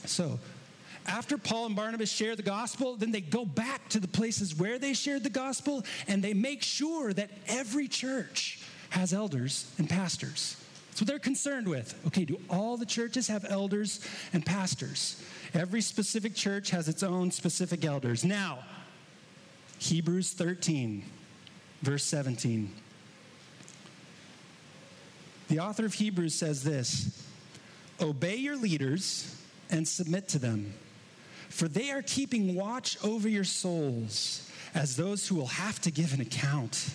So, 0.06 0.40
after 1.08 1.38
Paul 1.38 1.68
and 1.68 1.76
Barnabas 1.76 2.12
share 2.12 2.36
the 2.36 2.44
gospel, 2.44 2.96
then 2.96 3.12
they 3.12 3.22
go 3.22 3.46
back 3.46 3.88
to 3.90 4.00
the 4.00 4.08
places 4.08 4.56
where 4.56 4.80
they 4.80 4.94
shared 4.94 5.24
the 5.24 5.30
gospel 5.30 5.86
and 6.08 6.24
they 6.24 6.34
make 6.34 6.64
sure 6.64 7.14
that 7.14 7.30
every 7.48 7.88
church 7.88 8.60
has 8.90 9.14
elders 9.14 9.72
and 9.78 9.90
pastors. 9.90 10.58
That's 10.90 11.02
what 11.02 11.08
they're 11.08 11.20
concerned 11.20 11.68
with. 11.68 12.00
Okay, 12.08 12.26
do 12.26 12.40
all 12.50 12.78
the 12.78 12.86
churches 12.86 13.28
have 13.28 13.46
elders 13.48 14.00
and 14.34 14.46
pastors? 14.46 15.22
Every 15.54 15.82
specific 15.82 16.36
church 16.36 16.70
has 16.72 16.88
its 16.88 17.04
own 17.04 17.32
specific 17.32 17.84
elders. 17.84 18.24
Now, 18.24 18.60
Hebrews 19.80 20.32
13, 20.32 21.04
verse 21.82 22.04
17. 22.06 22.74
The 25.50 25.60
author 25.60 25.86
of 25.86 25.94
Hebrews 25.94 26.34
says 26.34 26.64
this 26.64 27.24
Obey 28.02 28.38
your 28.38 28.56
leaders 28.56 29.36
and 29.70 29.88
submit 29.88 30.28
to 30.30 30.40
them 30.40 30.74
for 31.56 31.70
they 31.70 31.90
are 31.90 32.02
keeping 32.02 32.54
watch 32.54 32.98
over 33.02 33.30
your 33.30 33.46
souls 33.46 34.52
as 34.74 34.98
those 34.98 35.26
who 35.26 35.36
will 35.36 35.48
have 35.48 35.80
to 35.80 35.90
give 35.90 36.14
an 36.14 36.20
account. 36.20 36.94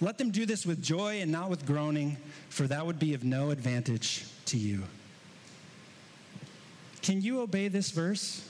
Let 0.00 0.16
them 0.16 0.30
do 0.30 0.46
this 0.46 0.64
with 0.64 0.80
joy 0.80 1.20
and 1.20 1.32
not 1.32 1.50
with 1.50 1.66
groaning, 1.66 2.16
for 2.50 2.68
that 2.68 2.86
would 2.86 3.00
be 3.00 3.14
of 3.14 3.24
no 3.24 3.50
advantage 3.50 4.26
to 4.46 4.56
you. 4.56 4.84
Can 7.02 7.20
you 7.20 7.40
obey 7.40 7.66
this 7.66 7.90
verse? 7.90 8.48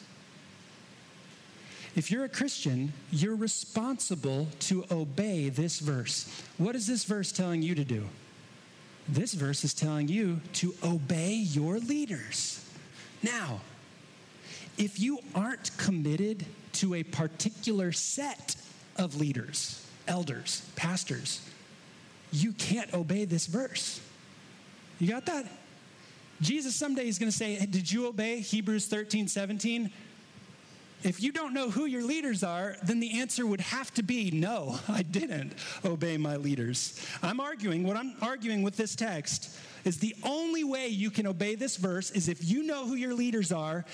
If 1.96 2.10
you're 2.10 2.24
a 2.24 2.28
Christian, 2.28 2.92
you're 3.10 3.34
responsible 3.34 4.48
to 4.60 4.84
obey 4.90 5.48
this 5.48 5.78
verse. 5.78 6.28
What 6.58 6.76
is 6.76 6.86
this 6.86 7.04
verse 7.04 7.32
telling 7.32 7.62
you 7.62 7.74
to 7.74 7.84
do? 7.84 8.08
This 9.08 9.32
verse 9.32 9.64
is 9.64 9.72
telling 9.72 10.08
you 10.08 10.42
to 10.54 10.74
obey 10.84 11.32
your 11.32 11.78
leaders. 11.78 12.62
Now, 13.22 13.62
if 14.78 14.98
you 14.98 15.20
aren't 15.34 15.76
committed 15.76 16.44
to 16.74 16.94
a 16.94 17.02
particular 17.02 17.92
set 17.92 18.56
of 18.96 19.16
leaders, 19.16 19.84
elders, 20.08 20.68
pastors, 20.76 21.40
you 22.32 22.52
can't 22.52 22.92
obey 22.94 23.24
this 23.24 23.46
verse. 23.46 24.00
You 24.98 25.08
got 25.08 25.26
that? 25.26 25.46
Jesus 26.40 26.74
someday 26.74 27.06
is 27.06 27.18
going 27.18 27.30
to 27.30 27.36
say, 27.36 27.64
Did 27.66 27.90
you 27.90 28.06
obey 28.06 28.40
Hebrews 28.40 28.86
13, 28.86 29.28
17? 29.28 29.90
If 31.04 31.22
you 31.22 31.32
don't 31.32 31.52
know 31.52 31.68
who 31.68 31.84
your 31.84 32.02
leaders 32.02 32.42
are, 32.42 32.76
then 32.82 32.98
the 32.98 33.20
answer 33.20 33.46
would 33.46 33.60
have 33.60 33.92
to 33.94 34.02
be 34.02 34.30
no, 34.30 34.78
I 34.88 35.02
didn't 35.02 35.52
obey 35.84 36.16
my 36.16 36.36
leaders. 36.36 36.98
I'm 37.22 37.40
arguing, 37.40 37.84
what 37.84 37.96
I'm 37.96 38.14
arguing 38.22 38.62
with 38.62 38.76
this 38.76 38.96
text 38.96 39.54
is 39.84 39.98
the 39.98 40.14
only 40.22 40.64
way 40.64 40.88
you 40.88 41.10
can 41.10 41.26
obey 41.26 41.54
this 41.54 41.76
verse 41.76 42.10
is 42.10 42.28
if 42.28 42.44
you 42.44 42.62
know 42.62 42.86
who 42.86 42.94
your 42.94 43.14
leaders 43.14 43.52
are, 43.52 43.84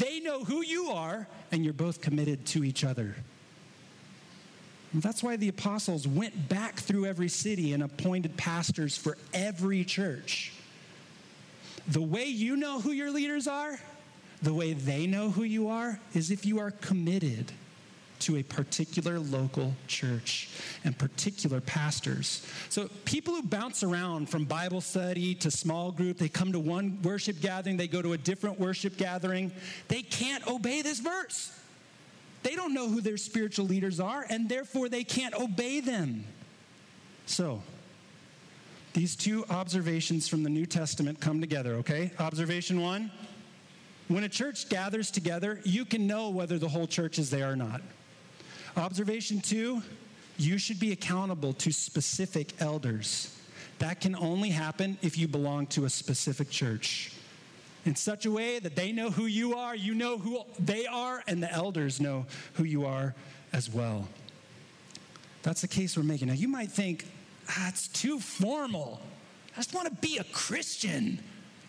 they 0.00 0.20
know 0.20 0.44
who 0.44 0.62
you 0.62 0.90
are, 0.90 1.26
and 1.52 1.64
you're 1.64 1.74
both 1.74 2.00
committed 2.00 2.46
to 2.46 2.64
each 2.64 2.84
other. 2.84 3.16
That's 4.92 5.22
why 5.22 5.36
the 5.36 5.48
apostles 5.48 6.06
went 6.06 6.48
back 6.48 6.76
through 6.76 7.06
every 7.06 7.28
city 7.28 7.72
and 7.72 7.82
appointed 7.82 8.36
pastors 8.36 8.96
for 8.96 9.16
every 9.32 9.84
church. 9.84 10.52
The 11.88 12.02
way 12.02 12.24
you 12.24 12.56
know 12.56 12.80
who 12.80 12.90
your 12.90 13.10
leaders 13.10 13.46
are, 13.46 13.78
the 14.42 14.54
way 14.54 14.72
they 14.72 15.06
know 15.06 15.30
who 15.30 15.44
you 15.44 15.68
are, 15.68 16.00
is 16.14 16.30
if 16.30 16.44
you 16.44 16.58
are 16.58 16.70
committed 16.70 17.52
to 18.20 18.36
a 18.36 18.42
particular 18.42 19.18
local 19.18 19.74
church 19.86 20.48
and 20.84 20.96
particular 20.96 21.60
pastors. 21.60 22.46
So, 22.68 22.88
people 23.04 23.34
who 23.34 23.42
bounce 23.42 23.82
around 23.82 24.28
from 24.28 24.44
Bible 24.44 24.80
study 24.80 25.34
to 25.36 25.50
small 25.50 25.90
group, 25.92 26.18
they 26.18 26.28
come 26.28 26.52
to 26.52 26.60
one 26.60 27.00
worship 27.02 27.40
gathering, 27.40 27.76
they 27.76 27.88
go 27.88 28.02
to 28.02 28.12
a 28.12 28.18
different 28.18 28.58
worship 28.58 28.96
gathering, 28.96 29.52
they 29.88 30.02
can't 30.02 30.46
obey 30.46 30.82
this 30.82 31.00
verse. 31.00 31.56
They 32.42 32.56
don't 32.56 32.72
know 32.72 32.88
who 32.88 33.00
their 33.00 33.16
spiritual 33.16 33.66
leaders 33.66 34.00
are, 34.00 34.24
and 34.28 34.48
therefore 34.48 34.88
they 34.88 35.04
can't 35.04 35.34
obey 35.34 35.80
them. 35.80 36.24
So, 37.26 37.62
these 38.92 39.14
two 39.14 39.44
observations 39.50 40.26
from 40.26 40.42
the 40.42 40.50
New 40.50 40.66
Testament 40.66 41.20
come 41.20 41.40
together, 41.40 41.74
okay? 41.76 42.10
Observation 42.18 42.80
one 42.80 43.10
When 44.08 44.24
a 44.24 44.28
church 44.28 44.68
gathers 44.68 45.10
together, 45.10 45.60
you 45.64 45.84
can 45.84 46.06
know 46.06 46.30
whether 46.30 46.58
the 46.58 46.68
whole 46.68 46.86
church 46.86 47.18
is 47.18 47.30
there 47.30 47.52
or 47.52 47.56
not. 47.56 47.82
Observation 48.76 49.40
two, 49.40 49.82
you 50.38 50.58
should 50.58 50.80
be 50.80 50.92
accountable 50.92 51.52
to 51.54 51.72
specific 51.72 52.60
elders. 52.60 53.36
That 53.78 54.00
can 54.00 54.14
only 54.14 54.50
happen 54.50 54.98
if 55.02 55.18
you 55.18 55.28
belong 55.28 55.66
to 55.68 55.84
a 55.84 55.90
specific 55.90 56.50
church 56.50 57.12
in 57.84 57.96
such 57.96 58.26
a 58.26 58.30
way 58.30 58.58
that 58.58 58.76
they 58.76 58.92
know 58.92 59.10
who 59.10 59.26
you 59.26 59.54
are, 59.54 59.74
you 59.74 59.94
know 59.94 60.18
who 60.18 60.42
they 60.58 60.86
are, 60.86 61.22
and 61.26 61.42
the 61.42 61.50
elders 61.50 62.00
know 62.00 62.26
who 62.54 62.64
you 62.64 62.84
are 62.84 63.14
as 63.52 63.70
well. 63.70 64.06
That's 65.42 65.62
the 65.62 65.68
case 65.68 65.96
we're 65.96 66.02
making. 66.02 66.28
Now, 66.28 66.34
you 66.34 66.48
might 66.48 66.70
think, 66.70 67.06
ah, 67.48 67.72
too 67.92 68.20
formal. 68.20 69.00
I 69.54 69.56
just 69.56 69.74
want 69.74 69.88
to 69.88 70.06
be 70.06 70.18
a 70.18 70.24
Christian. 70.24 71.18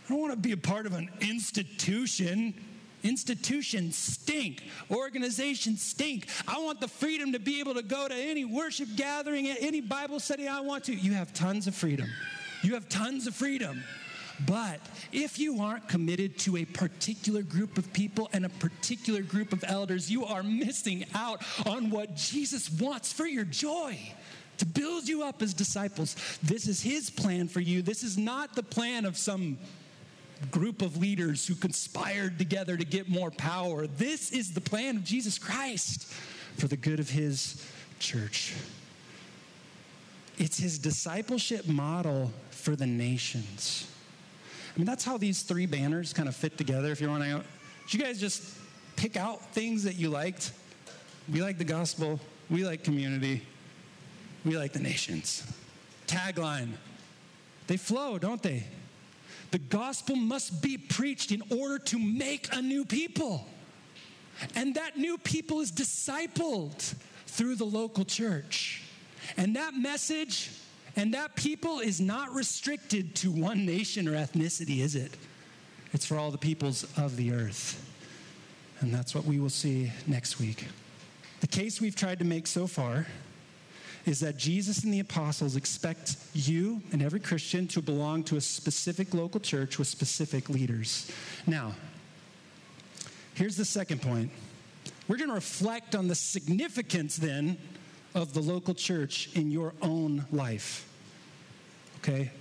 I 0.05 0.09
don't 0.09 0.19
want 0.19 0.33
to 0.33 0.39
be 0.39 0.51
a 0.51 0.57
part 0.57 0.85
of 0.85 0.93
an 0.93 1.09
institution. 1.21 2.53
Institutions 3.03 3.95
stink. 3.95 4.63
Organizations 4.89 5.81
stink. 5.81 6.27
I 6.47 6.59
want 6.59 6.81
the 6.81 6.87
freedom 6.87 7.31
to 7.33 7.39
be 7.39 7.59
able 7.59 7.73
to 7.75 7.83
go 7.83 8.07
to 8.07 8.15
any 8.15 8.45
worship 8.45 8.89
gathering, 8.95 9.47
any 9.47 9.81
Bible 9.81 10.19
study 10.19 10.47
I 10.47 10.59
want 10.61 10.85
to. 10.85 10.93
You 10.93 11.13
have 11.13 11.33
tons 11.33 11.67
of 11.67 11.75
freedom. 11.75 12.09
You 12.63 12.73
have 12.75 12.89
tons 12.89 13.27
of 13.27 13.35
freedom. 13.35 13.83
But 14.47 14.79
if 15.11 15.37
you 15.39 15.61
aren't 15.61 15.87
committed 15.87 16.37
to 16.39 16.57
a 16.57 16.65
particular 16.65 17.43
group 17.43 17.77
of 17.77 17.91
people 17.93 18.29
and 18.33 18.45
a 18.45 18.49
particular 18.49 19.21
group 19.21 19.53
of 19.53 19.63
elders, 19.67 20.09
you 20.09 20.25
are 20.25 20.43
missing 20.43 21.05
out 21.13 21.43
on 21.65 21.89
what 21.89 22.15
Jesus 22.15 22.71
wants 22.71 23.13
for 23.13 23.27
your 23.27 23.45
joy 23.45 23.97
to 24.57 24.65
build 24.65 25.07
you 25.07 25.23
up 25.23 25.41
as 25.41 25.53
disciples. 25.53 26.15
This 26.43 26.67
is 26.67 26.81
his 26.81 27.09
plan 27.09 27.47
for 27.47 27.59
you. 27.59 27.81
This 27.81 28.03
is 28.03 28.17
not 28.17 28.55
the 28.55 28.63
plan 28.63 29.05
of 29.05 29.17
some 29.17 29.57
group 30.47 30.81
of 30.81 30.97
leaders 30.97 31.47
who 31.47 31.55
conspired 31.55 32.37
together 32.37 32.77
to 32.77 32.85
get 32.85 33.09
more 33.09 33.31
power. 33.31 33.87
This 33.87 34.31
is 34.31 34.53
the 34.53 34.61
plan 34.61 34.97
of 34.97 35.03
Jesus 35.03 35.37
Christ 35.37 36.05
for 36.57 36.67
the 36.67 36.77
good 36.77 36.99
of 36.99 37.09
his 37.09 37.65
church. 37.99 38.53
It's 40.37 40.57
his 40.57 40.79
discipleship 40.79 41.67
model 41.67 42.31
for 42.49 42.75
the 42.75 42.87
nations. 42.87 43.87
I 44.75 44.79
mean, 44.79 44.85
that's 44.85 45.03
how 45.03 45.17
these 45.17 45.43
three 45.43 45.65
banners 45.65 46.13
kind 46.13 46.29
of 46.29 46.35
fit 46.35 46.57
together. 46.57 46.91
If 46.91 47.01
you 47.01 47.09
want 47.09 47.23
to, 47.23 47.43
did 47.85 47.93
you 47.93 47.99
guys 47.99 48.19
just 48.19 48.57
pick 48.95 49.17
out 49.17 49.53
things 49.53 49.83
that 49.83 49.95
you 49.95 50.09
liked? 50.09 50.53
We 51.31 51.41
like 51.41 51.57
the 51.57 51.63
gospel, 51.63 52.19
we 52.49 52.65
like 52.65 52.83
community, 52.83 53.43
we 54.45 54.57
like 54.57 54.73
the 54.73 54.79
nations. 54.79 55.43
Tagline. 56.07 56.71
They 57.67 57.77
flow, 57.77 58.17
don't 58.17 58.41
they? 58.41 58.63
The 59.51 59.59
gospel 59.59 60.15
must 60.15 60.61
be 60.61 60.77
preached 60.77 61.31
in 61.31 61.43
order 61.51 61.77
to 61.77 61.99
make 61.99 62.47
a 62.53 62.61
new 62.61 62.85
people. 62.85 63.45
And 64.55 64.75
that 64.75 64.97
new 64.97 65.17
people 65.17 65.59
is 65.59 65.71
discipled 65.71 66.95
through 67.27 67.55
the 67.55 67.65
local 67.65 68.05
church. 68.05 68.81
And 69.37 69.55
that 69.55 69.73
message 69.75 70.49
and 70.95 71.13
that 71.13 71.35
people 71.35 71.79
is 71.79 72.01
not 72.01 72.33
restricted 72.33 73.15
to 73.15 73.31
one 73.31 73.65
nation 73.65 74.07
or 74.07 74.13
ethnicity, 74.13 74.79
is 74.79 74.95
it? 74.95 75.15
It's 75.93 76.05
for 76.05 76.17
all 76.17 76.31
the 76.31 76.37
peoples 76.37 76.85
of 76.97 77.17
the 77.17 77.31
earth. 77.31 77.87
And 78.79 78.93
that's 78.93 79.13
what 79.13 79.25
we 79.25 79.39
will 79.39 79.49
see 79.49 79.91
next 80.07 80.39
week. 80.39 80.65
The 81.41 81.47
case 81.47 81.79
we've 81.79 81.95
tried 81.95 82.19
to 82.19 82.25
make 82.25 82.47
so 82.47 82.67
far 82.67 83.07
is 84.05 84.19
that 84.21 84.37
Jesus 84.37 84.83
and 84.83 84.93
the 84.93 84.99
apostles 84.99 85.55
expect 85.55 86.15
you 86.33 86.81
and 86.91 87.01
every 87.01 87.19
Christian 87.19 87.67
to 87.67 87.81
belong 87.81 88.23
to 88.23 88.37
a 88.37 88.41
specific 88.41 89.13
local 89.13 89.39
church 89.39 89.77
with 89.77 89.87
specific 89.87 90.49
leaders. 90.49 91.11
Now, 91.45 91.73
here's 93.35 93.57
the 93.57 93.65
second 93.65 94.01
point. 94.01 94.31
We're 95.07 95.17
going 95.17 95.29
to 95.29 95.35
reflect 95.35 95.95
on 95.95 96.07
the 96.07 96.15
significance 96.15 97.17
then 97.17 97.57
of 98.15 98.33
the 98.33 98.41
local 98.41 98.73
church 98.73 99.29
in 99.35 99.51
your 99.51 99.73
own 99.81 100.25
life. 100.31 100.87
Okay? 101.97 102.31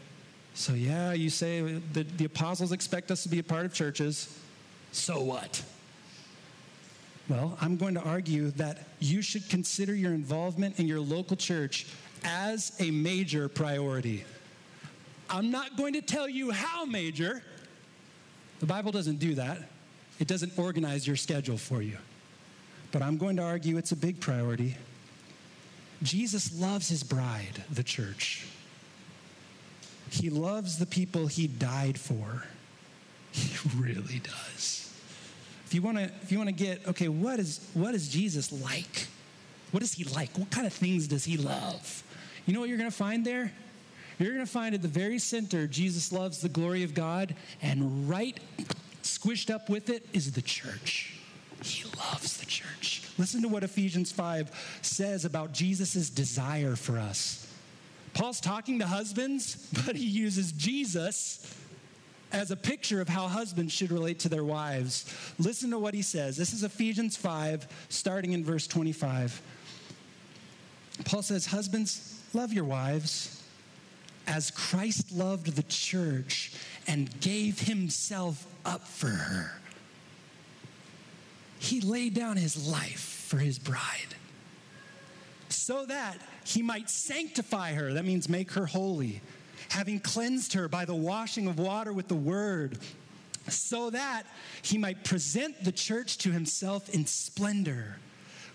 So, 0.54 0.72
yeah, 0.74 1.12
you 1.12 1.30
say 1.30 1.60
the, 1.92 2.02
the 2.02 2.24
apostles 2.24 2.72
expect 2.72 3.10
us 3.10 3.22
to 3.22 3.28
be 3.28 3.38
a 3.38 3.42
part 3.42 3.66
of 3.66 3.74
churches. 3.74 4.36
So 4.92 5.20
what? 5.20 5.62
Well, 7.30 7.56
I'm 7.60 7.76
going 7.76 7.94
to 7.94 8.02
argue 8.02 8.50
that 8.52 8.88
you 8.98 9.22
should 9.22 9.48
consider 9.48 9.94
your 9.94 10.12
involvement 10.14 10.80
in 10.80 10.88
your 10.88 10.98
local 10.98 11.36
church 11.36 11.86
as 12.24 12.72
a 12.80 12.90
major 12.90 13.48
priority. 13.48 14.24
I'm 15.30 15.52
not 15.52 15.76
going 15.76 15.92
to 15.92 16.02
tell 16.02 16.28
you 16.28 16.50
how 16.50 16.84
major. 16.84 17.44
The 18.58 18.66
Bible 18.66 18.90
doesn't 18.90 19.20
do 19.20 19.36
that, 19.36 19.58
it 20.18 20.26
doesn't 20.26 20.58
organize 20.58 21.06
your 21.06 21.14
schedule 21.14 21.56
for 21.56 21.82
you. 21.82 21.98
But 22.90 23.00
I'm 23.00 23.16
going 23.16 23.36
to 23.36 23.42
argue 23.44 23.76
it's 23.76 23.92
a 23.92 23.96
big 23.96 24.18
priority. 24.18 24.74
Jesus 26.02 26.52
loves 26.58 26.88
his 26.88 27.04
bride, 27.04 27.62
the 27.70 27.84
church. 27.84 28.44
He 30.10 30.30
loves 30.30 30.78
the 30.78 30.86
people 30.86 31.28
he 31.28 31.46
died 31.46 31.96
for. 31.96 32.42
He 33.32 33.56
really 33.78 34.18
does. 34.18 34.89
If 35.70 35.74
you 35.74 35.82
want 35.82 35.98
to, 35.98 36.04
if 36.22 36.32
you 36.32 36.38
want 36.38 36.48
to 36.48 36.52
get, 36.52 36.88
okay, 36.88 37.06
what 37.06 37.38
is 37.38 37.60
what 37.74 37.94
is 37.94 38.08
Jesus 38.08 38.50
like? 38.50 39.06
What 39.70 39.84
is 39.84 39.92
he 39.92 40.02
like? 40.02 40.36
What 40.36 40.50
kind 40.50 40.66
of 40.66 40.72
things 40.72 41.06
does 41.06 41.24
he 41.24 41.36
love? 41.36 42.02
You 42.44 42.54
know 42.54 42.58
what 42.58 42.68
you're 42.68 42.76
going 42.76 42.90
to 42.90 42.96
find 42.96 43.24
there? 43.24 43.52
You're 44.18 44.34
going 44.34 44.44
to 44.44 44.50
find 44.50 44.74
at 44.74 44.82
the 44.82 44.88
very 44.88 45.20
center, 45.20 45.68
Jesus 45.68 46.10
loves 46.10 46.40
the 46.40 46.48
glory 46.48 46.82
of 46.82 46.92
God, 46.92 47.36
and 47.62 48.08
right 48.08 48.36
squished 49.04 49.48
up 49.48 49.70
with 49.70 49.90
it 49.90 50.04
is 50.12 50.32
the 50.32 50.42
church. 50.42 51.14
He 51.62 51.84
loves 51.96 52.38
the 52.38 52.46
church. 52.46 53.04
Listen 53.16 53.40
to 53.42 53.48
what 53.48 53.62
Ephesians 53.62 54.10
5 54.10 54.80
says 54.82 55.24
about 55.24 55.52
Jesus' 55.52 56.10
desire 56.10 56.74
for 56.74 56.98
us. 56.98 57.46
Paul's 58.12 58.40
talking 58.40 58.80
to 58.80 58.88
husbands, 58.88 59.68
but 59.86 59.94
he 59.94 60.06
uses 60.06 60.50
Jesus 60.50 61.59
as 62.32 62.50
a 62.50 62.56
picture 62.56 63.00
of 63.00 63.08
how 63.08 63.28
husbands 63.28 63.72
should 63.72 63.90
relate 63.90 64.20
to 64.20 64.28
their 64.28 64.44
wives. 64.44 65.12
Listen 65.38 65.70
to 65.70 65.78
what 65.78 65.94
he 65.94 66.02
says. 66.02 66.36
This 66.36 66.52
is 66.52 66.62
Ephesians 66.62 67.16
5, 67.16 67.66
starting 67.88 68.32
in 68.32 68.44
verse 68.44 68.66
25. 68.66 69.40
Paul 71.04 71.22
says, 71.22 71.46
Husbands, 71.46 72.22
love 72.32 72.52
your 72.52 72.64
wives 72.64 73.42
as 74.26 74.50
Christ 74.50 75.12
loved 75.12 75.56
the 75.56 75.62
church 75.64 76.52
and 76.86 77.20
gave 77.20 77.60
himself 77.60 78.46
up 78.64 78.86
for 78.86 79.08
her. 79.08 79.52
He 81.58 81.80
laid 81.80 82.14
down 82.14 82.36
his 82.36 82.68
life 82.68 83.26
for 83.28 83.38
his 83.38 83.58
bride 83.58 84.14
so 85.48 85.84
that 85.86 86.18
he 86.44 86.62
might 86.62 86.88
sanctify 86.88 87.74
her. 87.74 87.92
That 87.92 88.04
means 88.04 88.28
make 88.28 88.52
her 88.52 88.66
holy 88.66 89.20
having 89.70 90.00
cleansed 90.00 90.52
her 90.52 90.68
by 90.68 90.84
the 90.84 90.94
washing 90.94 91.46
of 91.46 91.58
water 91.58 91.92
with 91.92 92.08
the 92.08 92.14
word, 92.14 92.78
so 93.48 93.90
that 93.90 94.24
he 94.62 94.76
might 94.76 95.02
present 95.04 95.64
the 95.64 95.72
church 95.72 96.18
to 96.18 96.30
himself 96.30 96.88
in 96.90 97.06
splendor, 97.06 97.96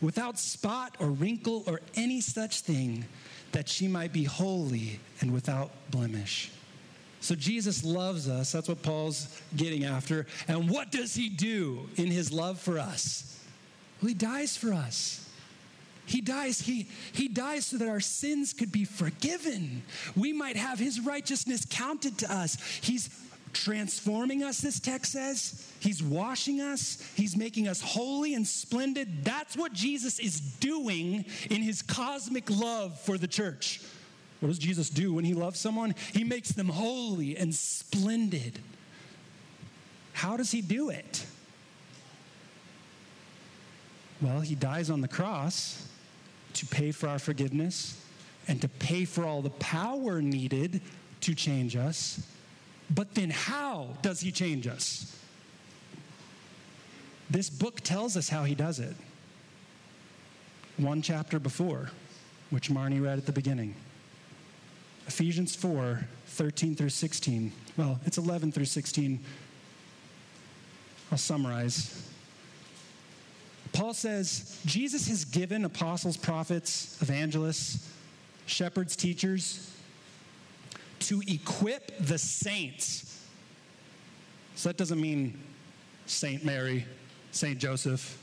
without 0.02 0.38
spot 0.38 0.96
or 1.00 1.08
wrinkle 1.08 1.64
or 1.66 1.82
any 1.96 2.22
such 2.22 2.62
thing, 2.62 3.04
that 3.54 3.68
she 3.68 3.88
might 3.88 4.12
be 4.12 4.26
holy 4.26 5.00
and 5.22 5.34
without 5.34 5.72
blemish. 5.90 6.52
So 7.22 7.34
Jesus 7.34 7.84
loves 7.84 8.30
us. 8.30 8.52
That's 8.52 8.68
what 8.68 8.84
Paul's 8.84 9.42
getting 9.56 9.86
after. 9.86 10.28
And 10.48 10.70
what 10.70 10.92
does 10.92 11.16
he 11.16 11.30
do 11.30 11.90
in 11.96 12.08
his 12.08 12.32
love 12.32 12.60
for 12.60 12.78
us? 12.78 13.40
Well, 14.02 14.10
he 14.10 14.14
dies 14.14 14.56
for 14.56 14.74
us. 14.74 15.25
He 16.06 16.22
dies, 16.22 16.62
he, 16.62 16.88
he 17.14 17.28
dies 17.28 17.66
so 17.66 17.78
that 17.78 17.88
our 17.88 18.00
sins 18.00 18.54
could 18.54 18.72
be 18.72 18.86
forgiven. 18.86 19.84
We 20.16 20.34
might 20.34 20.56
have 20.56 20.78
his 20.78 21.00
righteousness 21.00 21.66
counted 21.70 22.20
to 22.20 22.32
us. 22.32 22.58
He's 22.82 23.10
transforming 23.54 24.44
us, 24.44 24.60
this 24.60 24.80
text 24.80 25.14
says. 25.14 25.68
He's 25.80 26.04
washing 26.04 26.62
us. 26.62 27.02
He's 27.16 27.36
making 27.36 27.68
us 27.68 27.82
holy 27.82 28.34
and 28.34 28.46
splendid. 28.46 29.24
That's 29.24 29.58
what 29.58 29.74
Jesus 29.74 30.20
is 30.20 30.40
doing 30.40 31.26
in 31.50 31.62
his 31.62 31.82
cosmic 31.82 32.50
love 32.50 33.00
for 33.00 33.18
the 33.18 33.28
church. 33.28 33.82
What 34.42 34.50
does 34.50 34.60
Jesus 34.60 34.90
do 34.90 35.14
when 35.14 35.26
he 35.26 35.34
loves 35.34 35.60
someone? 35.60 35.96
He 36.14 36.24
makes 36.24 36.52
them 36.52 36.68
holy 36.68 37.36
and 37.38 37.56
splendid. 37.56 38.60
How 40.14 40.38
does 40.38 40.52
he 40.52 40.62
do 40.62 40.90
it? 40.90 41.26
Well, 44.22 44.42
he 44.42 44.56
dies 44.56 44.90
on 44.90 45.02
the 45.02 45.08
cross 45.08 45.88
to 46.56 46.66
pay 46.66 46.92
for 46.92 47.08
our 47.08 47.20
forgiveness 47.20 48.02
and 48.48 48.62
to 48.62 48.68
pay 48.68 49.06
for 49.06 49.26
all 49.26 49.42
the 49.42 49.50
power 49.52 50.22
needed 50.22 50.82
to 51.22 51.36
change 51.36 51.76
us. 51.76 52.26
But 52.94 53.16
then, 53.16 53.30
how 53.30 53.90
does 54.02 54.20
he 54.20 54.32
change 54.32 54.68
us? 54.68 55.18
This 57.30 57.50
book 57.50 57.82
tells 57.82 58.16
us 58.16 58.30
how 58.30 58.44
he 58.44 58.54
does 58.54 58.80
it. 58.80 58.96
One 60.78 61.02
chapter 61.02 61.40
before, 61.40 61.90
which 62.52 62.70
Marnie 62.70 63.04
read 63.04 63.18
at 63.18 63.26
the 63.26 63.32
beginning 63.32 63.76
Ephesians 65.08 65.56
4 65.56 66.08
13 66.28 66.76
through 66.76 66.90
16. 66.90 67.52
Well, 67.78 68.00
it's 68.06 68.18
11 68.18 68.52
through 68.52 68.66
16. 68.66 69.20
I'll 71.12 71.18
summarize. 71.18 72.10
Paul 73.76 73.94
says 73.94 74.58
Jesus 74.66 75.10
has 75.10 75.26
given 75.26 75.66
apostles, 75.66 76.16
prophets, 76.16 76.98
evangelists, 77.02 77.92
shepherds, 78.46 78.96
teachers 78.96 79.70
to 81.00 81.22
equip 81.28 81.92
the 82.00 82.18
saints. 82.18 83.22
So 84.56 84.70
that 84.70 84.78
doesn't 84.78 85.00
mean 85.00 85.38
Saint 86.06 86.46
Mary, 86.46 86.86
Saint 87.32 87.60
Joseph. 87.60 88.18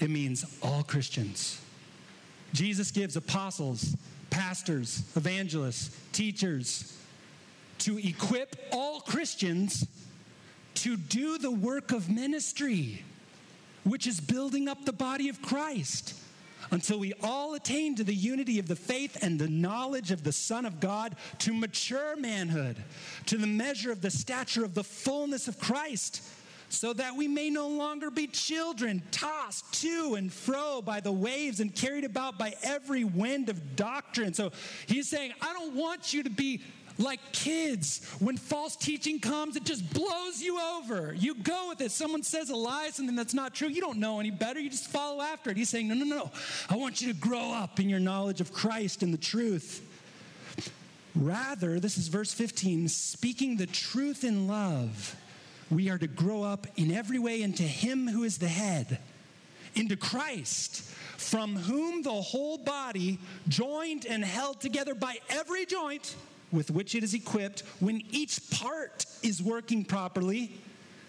It 0.00 0.08
means 0.08 0.46
all 0.62 0.82
Christians. 0.82 1.60
Jesus 2.54 2.90
gives 2.90 3.14
apostles, 3.14 3.94
pastors, 4.30 5.02
evangelists, 5.16 5.94
teachers 6.12 6.96
to 7.80 7.98
equip 7.98 8.56
all 8.72 9.00
Christians 9.00 9.86
to 10.76 10.96
do 10.96 11.36
the 11.36 11.50
work 11.50 11.92
of 11.92 12.08
ministry, 12.08 13.04
which 13.88 14.06
is 14.06 14.20
building 14.20 14.68
up 14.68 14.84
the 14.84 14.92
body 14.92 15.28
of 15.28 15.42
Christ 15.42 16.14
until 16.70 16.98
we 16.98 17.14
all 17.22 17.54
attain 17.54 17.94
to 17.94 18.04
the 18.04 18.14
unity 18.14 18.58
of 18.58 18.68
the 18.68 18.76
faith 18.76 19.22
and 19.22 19.38
the 19.38 19.48
knowledge 19.48 20.10
of 20.10 20.22
the 20.22 20.32
Son 20.32 20.66
of 20.66 20.80
God, 20.80 21.16
to 21.38 21.54
mature 21.54 22.14
manhood, 22.16 22.76
to 23.26 23.38
the 23.38 23.46
measure 23.46 23.90
of 23.90 24.02
the 24.02 24.10
stature 24.10 24.64
of 24.64 24.74
the 24.74 24.84
fullness 24.84 25.48
of 25.48 25.58
Christ 25.58 26.22
so 26.70 26.92
that 26.92 27.16
we 27.16 27.28
may 27.28 27.48
no 27.50 27.68
longer 27.68 28.10
be 28.10 28.26
children, 28.26 29.02
tossed 29.10 29.72
to 29.80 30.16
and 30.16 30.32
fro 30.32 30.82
by 30.82 31.00
the 31.00 31.12
waves 31.12 31.60
and 31.60 31.74
carried 31.74 32.04
about 32.04 32.38
by 32.38 32.52
every 32.62 33.04
wind 33.04 33.48
of 33.48 33.76
doctrine. 33.76 34.34
So 34.34 34.52
he's 34.86 35.08
saying, 35.08 35.32
I 35.40 35.52
don't 35.54 35.74
want 35.74 36.12
you 36.12 36.22
to 36.22 36.30
be 36.30 36.60
like 36.98 37.20
kids. 37.32 38.04
When 38.18 38.36
false 38.36 38.76
teaching 38.76 39.20
comes, 39.20 39.56
it 39.56 39.64
just 39.64 39.92
blows 39.94 40.42
you 40.42 40.60
over. 40.60 41.14
You 41.14 41.34
go 41.34 41.68
with 41.68 41.80
it. 41.80 41.90
Someone 41.90 42.22
says 42.22 42.50
a 42.50 42.56
lie, 42.56 42.90
something 42.90 43.16
that's 43.16 43.34
not 43.34 43.54
true. 43.54 43.68
You 43.68 43.80
don't 43.80 43.98
know 43.98 44.20
any 44.20 44.30
better. 44.30 44.60
You 44.60 44.70
just 44.70 44.88
follow 44.88 45.22
after 45.22 45.50
it. 45.50 45.56
He's 45.56 45.68
saying, 45.68 45.88
No, 45.88 45.94
no, 45.94 46.04
no. 46.04 46.30
I 46.68 46.76
want 46.76 47.00
you 47.00 47.12
to 47.12 47.18
grow 47.18 47.52
up 47.52 47.80
in 47.80 47.88
your 47.88 48.00
knowledge 48.00 48.40
of 48.40 48.52
Christ 48.52 49.02
and 49.02 49.12
the 49.12 49.18
truth. 49.18 49.84
Rather, 51.14 51.80
this 51.80 51.98
is 51.98 52.08
verse 52.08 52.32
15, 52.32 52.88
speaking 52.88 53.56
the 53.56 53.66
truth 53.66 54.22
in 54.22 54.46
love 54.46 55.16
we 55.70 55.90
are 55.90 55.98
to 55.98 56.06
grow 56.06 56.42
up 56.42 56.66
in 56.76 56.90
every 56.92 57.18
way 57.18 57.42
into 57.42 57.62
Him 57.62 58.08
who 58.08 58.24
is 58.24 58.38
the 58.38 58.48
head, 58.48 58.98
into 59.74 59.96
Christ, 59.96 60.82
from 61.18 61.56
whom 61.56 62.02
the 62.02 62.10
whole 62.10 62.58
body, 62.58 63.18
joined 63.48 64.06
and 64.06 64.24
held 64.24 64.60
together 64.60 64.94
by 64.94 65.18
every 65.28 65.66
joint 65.66 66.14
with 66.52 66.70
which 66.70 66.94
it 66.94 67.02
is 67.02 67.14
equipped, 67.14 67.60
when 67.80 68.02
each 68.10 68.50
part 68.50 69.06
is 69.22 69.42
working 69.42 69.84
properly, 69.84 70.52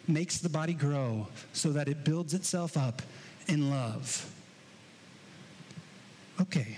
makes 0.08 0.40
the 0.40 0.50
body 0.50 0.74
grow 0.74 1.28
so 1.54 1.72
that 1.72 1.88
it 1.88 2.04
builds 2.04 2.34
itself 2.34 2.76
up 2.78 3.02
in 3.48 3.70
love. 3.70 4.32
Okay. 6.42 6.78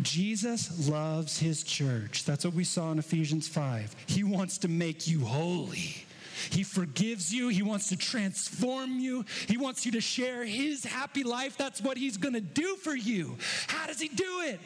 Jesus 0.00 0.88
loves 0.88 1.38
his 1.38 1.62
church. 1.62 2.24
That's 2.24 2.44
what 2.44 2.54
we 2.54 2.64
saw 2.64 2.92
in 2.92 2.98
Ephesians 2.98 3.46
5. 3.46 3.94
He 4.06 4.24
wants 4.24 4.58
to 4.58 4.68
make 4.68 5.06
you 5.06 5.20
holy. 5.20 6.06
He 6.50 6.62
forgives 6.62 7.32
you. 7.32 7.48
He 7.48 7.62
wants 7.62 7.88
to 7.90 7.96
transform 7.96 8.98
you. 8.98 9.24
He 9.48 9.56
wants 9.56 9.84
you 9.86 9.92
to 9.92 10.00
share 10.00 10.44
His 10.44 10.84
happy 10.84 11.24
life. 11.24 11.56
That's 11.56 11.80
what 11.80 11.96
He's 11.96 12.16
going 12.16 12.34
to 12.34 12.40
do 12.40 12.76
for 12.76 12.94
you. 12.94 13.36
How 13.68 13.86
does 13.86 14.00
He 14.00 14.08
do 14.08 14.40
it? 14.40 14.58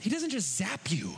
He 0.00 0.10
doesn't 0.10 0.30
just 0.30 0.56
zap 0.56 0.90
you. 0.90 1.12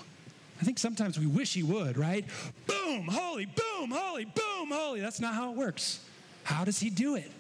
I 0.65 0.67
think 0.67 0.79
sometimes 0.79 1.19
we 1.19 1.27
wish 1.27 1.53
He 1.53 1.63
would, 1.63 1.99
right? 1.99 2.25
Boom, 2.67 3.07
holy, 3.07 3.45
boom, 3.45 3.91
holy, 3.91 4.25
boom, 4.25 4.71
holy. 4.71 4.99
That's 4.99 5.21
not 5.21 5.35
how 5.35 5.51
it 5.51 5.59
works. 5.59 6.01
How 6.43 6.65
does 6.65 6.81
He 6.81 6.89
do 6.89 7.17
it? 7.17 7.31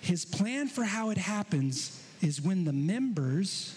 His 0.00 0.24
plan 0.24 0.68
for 0.68 0.84
how 0.84 1.10
it 1.10 1.18
happens 1.18 2.02
is 2.22 2.40
when 2.40 2.64
the 2.64 2.72
members, 2.72 3.76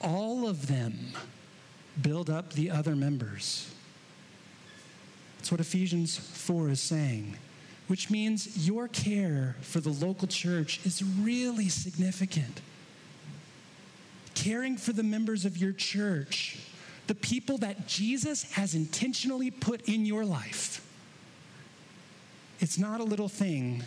all 0.00 0.48
of 0.48 0.66
them, 0.66 0.94
build 2.00 2.30
up 2.30 2.54
the 2.54 2.70
other 2.70 2.96
members. 2.96 3.70
That's 5.36 5.52
what 5.52 5.60
Ephesians 5.60 6.16
4 6.16 6.70
is 6.70 6.80
saying, 6.80 7.36
which 7.88 8.08
means 8.08 8.66
your 8.66 8.88
care 8.88 9.56
for 9.60 9.80
the 9.80 9.90
local 9.90 10.26
church 10.26 10.80
is 10.86 11.02
really 11.02 11.68
significant. 11.68 12.62
Caring 14.34 14.78
for 14.78 14.94
the 14.94 15.02
members 15.02 15.44
of 15.44 15.58
your 15.58 15.72
church, 15.72 16.56
the 17.08 17.14
people 17.14 17.58
that 17.58 17.88
Jesus 17.88 18.52
has 18.52 18.74
intentionally 18.74 19.50
put 19.50 19.88
in 19.88 20.06
your 20.06 20.24
life. 20.24 20.84
It's 22.60 22.78
not 22.78 23.00
a 23.00 23.04
little 23.04 23.28
thing 23.28 23.82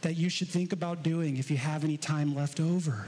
that 0.00 0.16
you 0.16 0.30
should 0.30 0.48
think 0.48 0.72
about 0.72 1.02
doing 1.02 1.36
if 1.36 1.50
you 1.50 1.58
have 1.58 1.84
any 1.84 1.98
time 1.98 2.34
left 2.34 2.58
over. 2.58 3.06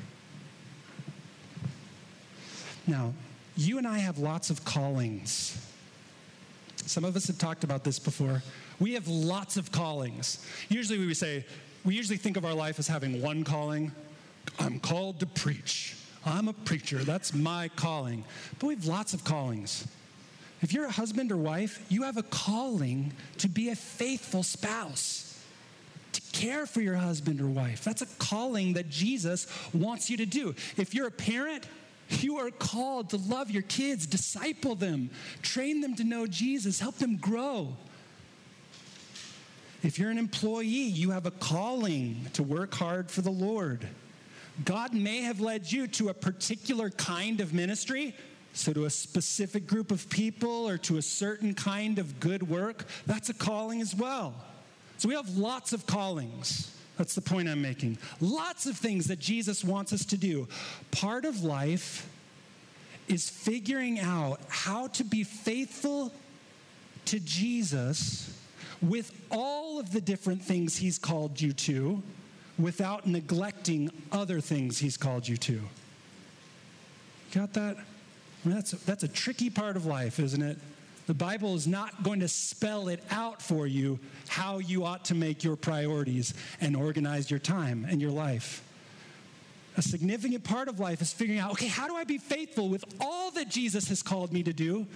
Now, 2.86 3.14
you 3.56 3.78
and 3.78 3.86
I 3.86 3.98
have 3.98 4.18
lots 4.18 4.50
of 4.50 4.64
callings 4.64 5.58
some 6.86 7.04
of 7.04 7.16
us 7.16 7.26
have 7.28 7.38
talked 7.38 7.64
about 7.64 7.84
this 7.84 7.98
before. 7.98 8.42
We 8.80 8.94
have 8.94 9.08
lots 9.08 9.56
of 9.56 9.70
callings. 9.72 10.44
Usually 10.68 10.98
we 10.98 11.14
say, 11.14 11.44
we 11.84 11.94
usually 11.94 12.16
think 12.16 12.36
of 12.36 12.44
our 12.44 12.54
life 12.54 12.78
as 12.78 12.86
having 12.86 13.22
one 13.22 13.44
calling. 13.44 13.92
I'm 14.58 14.78
called 14.78 15.20
to 15.20 15.26
preach. 15.26 15.96
I'm 16.24 16.48
a 16.48 16.52
preacher. 16.52 16.98
That's 16.98 17.34
my 17.34 17.68
calling. 17.74 18.24
But 18.58 18.66
we 18.66 18.74
have 18.74 18.86
lots 18.86 19.14
of 19.14 19.24
callings. 19.24 19.86
If 20.60 20.72
you're 20.72 20.86
a 20.86 20.90
husband 20.90 21.32
or 21.32 21.36
wife, 21.36 21.84
you 21.88 22.04
have 22.04 22.16
a 22.16 22.22
calling 22.22 23.12
to 23.38 23.48
be 23.48 23.70
a 23.70 23.74
faithful 23.74 24.44
spouse, 24.44 25.42
to 26.12 26.20
care 26.32 26.66
for 26.66 26.80
your 26.80 26.94
husband 26.94 27.40
or 27.40 27.48
wife. 27.48 27.82
That's 27.82 28.02
a 28.02 28.06
calling 28.18 28.74
that 28.74 28.88
Jesus 28.88 29.48
wants 29.74 30.08
you 30.08 30.16
to 30.18 30.26
do. 30.26 30.54
If 30.76 30.94
you're 30.94 31.08
a 31.08 31.12
parent, 31.12 31.66
you 32.20 32.36
are 32.36 32.50
called 32.50 33.10
to 33.10 33.16
love 33.16 33.50
your 33.50 33.62
kids, 33.62 34.06
disciple 34.06 34.76
them, 34.76 35.10
train 35.42 35.80
them 35.80 35.96
to 35.96 36.04
know 36.04 36.26
Jesus, 36.26 36.78
help 36.78 36.96
them 36.96 37.16
grow. 37.16 37.76
If 39.82 39.98
you're 39.98 40.10
an 40.10 40.18
employee, 40.18 40.64
you 40.64 41.10
have 41.10 41.26
a 41.26 41.32
calling 41.32 42.26
to 42.34 42.44
work 42.44 42.74
hard 42.74 43.10
for 43.10 43.20
the 43.20 43.32
Lord. 43.32 43.88
God 44.64 44.94
may 44.94 45.22
have 45.22 45.40
led 45.40 45.70
you 45.70 45.86
to 45.88 46.10
a 46.10 46.14
particular 46.14 46.90
kind 46.90 47.40
of 47.40 47.54
ministry, 47.54 48.14
so 48.52 48.72
to 48.72 48.84
a 48.84 48.90
specific 48.90 49.66
group 49.66 49.90
of 49.90 50.08
people 50.10 50.68
or 50.68 50.76
to 50.78 50.98
a 50.98 51.02
certain 51.02 51.54
kind 51.54 51.98
of 51.98 52.20
good 52.20 52.48
work. 52.48 52.84
That's 53.06 53.30
a 53.30 53.34
calling 53.34 53.80
as 53.80 53.94
well. 53.94 54.34
So 54.98 55.08
we 55.08 55.14
have 55.14 55.36
lots 55.36 55.72
of 55.72 55.86
callings. 55.86 56.76
That's 56.98 57.14
the 57.14 57.22
point 57.22 57.48
I'm 57.48 57.62
making. 57.62 57.98
Lots 58.20 58.66
of 58.66 58.76
things 58.76 59.06
that 59.06 59.18
Jesus 59.18 59.64
wants 59.64 59.92
us 59.92 60.04
to 60.06 60.16
do. 60.16 60.46
Part 60.90 61.24
of 61.24 61.42
life 61.42 62.08
is 63.08 63.28
figuring 63.28 63.98
out 63.98 64.40
how 64.48 64.88
to 64.88 65.04
be 65.04 65.24
faithful 65.24 66.12
to 67.06 67.18
Jesus 67.18 68.38
with 68.80 69.12
all 69.30 69.80
of 69.80 69.92
the 69.92 70.00
different 70.00 70.42
things 70.42 70.76
he's 70.76 70.98
called 70.98 71.40
you 71.40 71.52
to 71.52 72.02
without 72.58 73.06
neglecting 73.06 73.90
other 74.10 74.40
things 74.40 74.78
he's 74.78 74.96
called 74.96 75.26
you 75.26 75.36
to. 75.36 75.60
Got 77.32 77.54
that? 77.54 77.76
I 77.76 78.48
mean, 78.48 78.56
that's, 78.56 78.72
that's 78.72 79.04
a 79.04 79.08
tricky 79.08 79.50
part 79.50 79.76
of 79.76 79.86
life, 79.86 80.18
isn't 80.18 80.42
it? 80.42 80.58
The 81.06 81.14
Bible 81.14 81.54
is 81.54 81.66
not 81.66 82.02
going 82.02 82.20
to 82.20 82.28
spell 82.28 82.88
it 82.88 83.02
out 83.10 83.42
for 83.42 83.66
you 83.66 83.98
how 84.28 84.58
you 84.58 84.84
ought 84.84 85.04
to 85.06 85.14
make 85.14 85.42
your 85.42 85.56
priorities 85.56 86.34
and 86.60 86.76
organize 86.76 87.30
your 87.30 87.40
time 87.40 87.86
and 87.88 88.00
your 88.00 88.10
life. 88.10 88.62
A 89.76 89.82
significant 89.82 90.44
part 90.44 90.68
of 90.68 90.78
life 90.78 91.00
is 91.00 91.12
figuring 91.12 91.40
out 91.40 91.52
okay, 91.52 91.66
how 91.66 91.88
do 91.88 91.96
I 91.96 92.04
be 92.04 92.18
faithful 92.18 92.68
with 92.68 92.84
all 93.00 93.30
that 93.32 93.48
Jesus 93.48 93.88
has 93.88 94.02
called 94.02 94.32
me 94.32 94.42
to 94.42 94.52
do 94.52 94.86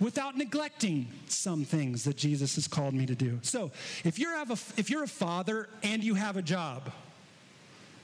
without 0.00 0.36
neglecting 0.36 1.08
some 1.28 1.64
things 1.64 2.04
that 2.04 2.16
Jesus 2.16 2.56
has 2.56 2.66
called 2.66 2.94
me 2.94 3.06
to 3.06 3.14
do? 3.14 3.38
So, 3.42 3.70
if 4.04 4.18
you're, 4.18 4.36
have 4.36 4.50
a, 4.50 4.58
if 4.78 4.90
you're 4.90 5.04
a 5.04 5.08
father 5.08 5.68
and 5.82 6.02
you 6.02 6.14
have 6.14 6.36
a 6.36 6.42
job, 6.42 6.90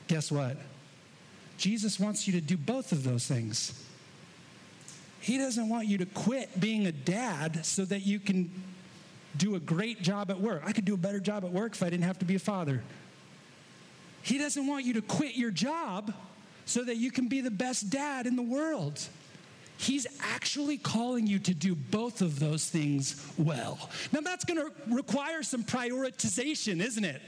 guess 0.07 0.31
what? 0.31 0.57
Jesus 1.57 1.99
wants 1.99 2.27
you 2.27 2.33
to 2.33 2.41
do 2.41 2.57
both 2.57 2.91
of 2.91 3.03
those 3.03 3.27
things. 3.27 3.85
He 5.19 5.37
doesn't 5.37 5.69
want 5.69 5.87
you 5.87 5.99
to 5.99 6.07
quit 6.07 6.59
being 6.59 6.87
a 6.87 6.91
dad 6.91 7.65
so 7.65 7.85
that 7.85 8.01
you 8.01 8.19
can 8.19 8.49
do 9.37 9.55
a 9.55 9.59
great 9.59 10.01
job 10.01 10.31
at 10.31 10.39
work. 10.39 10.63
I 10.65 10.71
could 10.71 10.85
do 10.85 10.95
a 10.95 10.97
better 10.97 11.19
job 11.19 11.45
at 11.45 11.51
work 11.51 11.73
if 11.73 11.83
I 11.83 11.89
didn't 11.89 12.05
have 12.05 12.19
to 12.19 12.25
be 12.25 12.35
a 12.35 12.39
father. 12.39 12.81
He 14.23 14.37
doesn't 14.37 14.65
want 14.65 14.85
you 14.85 14.93
to 14.95 15.01
quit 15.01 15.35
your 15.35 15.51
job 15.51 16.13
so 16.65 16.83
that 16.83 16.97
you 16.97 17.11
can 17.11 17.27
be 17.27 17.41
the 17.41 17.51
best 17.51 17.89
dad 17.89 18.25
in 18.25 18.35
the 18.35 18.41
world. 18.41 18.99
He's 19.81 20.05
actually 20.19 20.77
calling 20.77 21.25
you 21.27 21.39
to 21.39 21.53
do 21.53 21.75
both 21.75 22.21
of 22.21 22.39
those 22.39 22.69
things 22.69 23.25
well. 23.37 23.89
Now, 24.11 24.21
that's 24.21 24.45
going 24.45 24.59
to 24.59 24.71
require 24.93 25.43
some 25.43 25.63
prioritization, 25.63 26.81
isn't 26.81 27.03
it? 27.03 27.21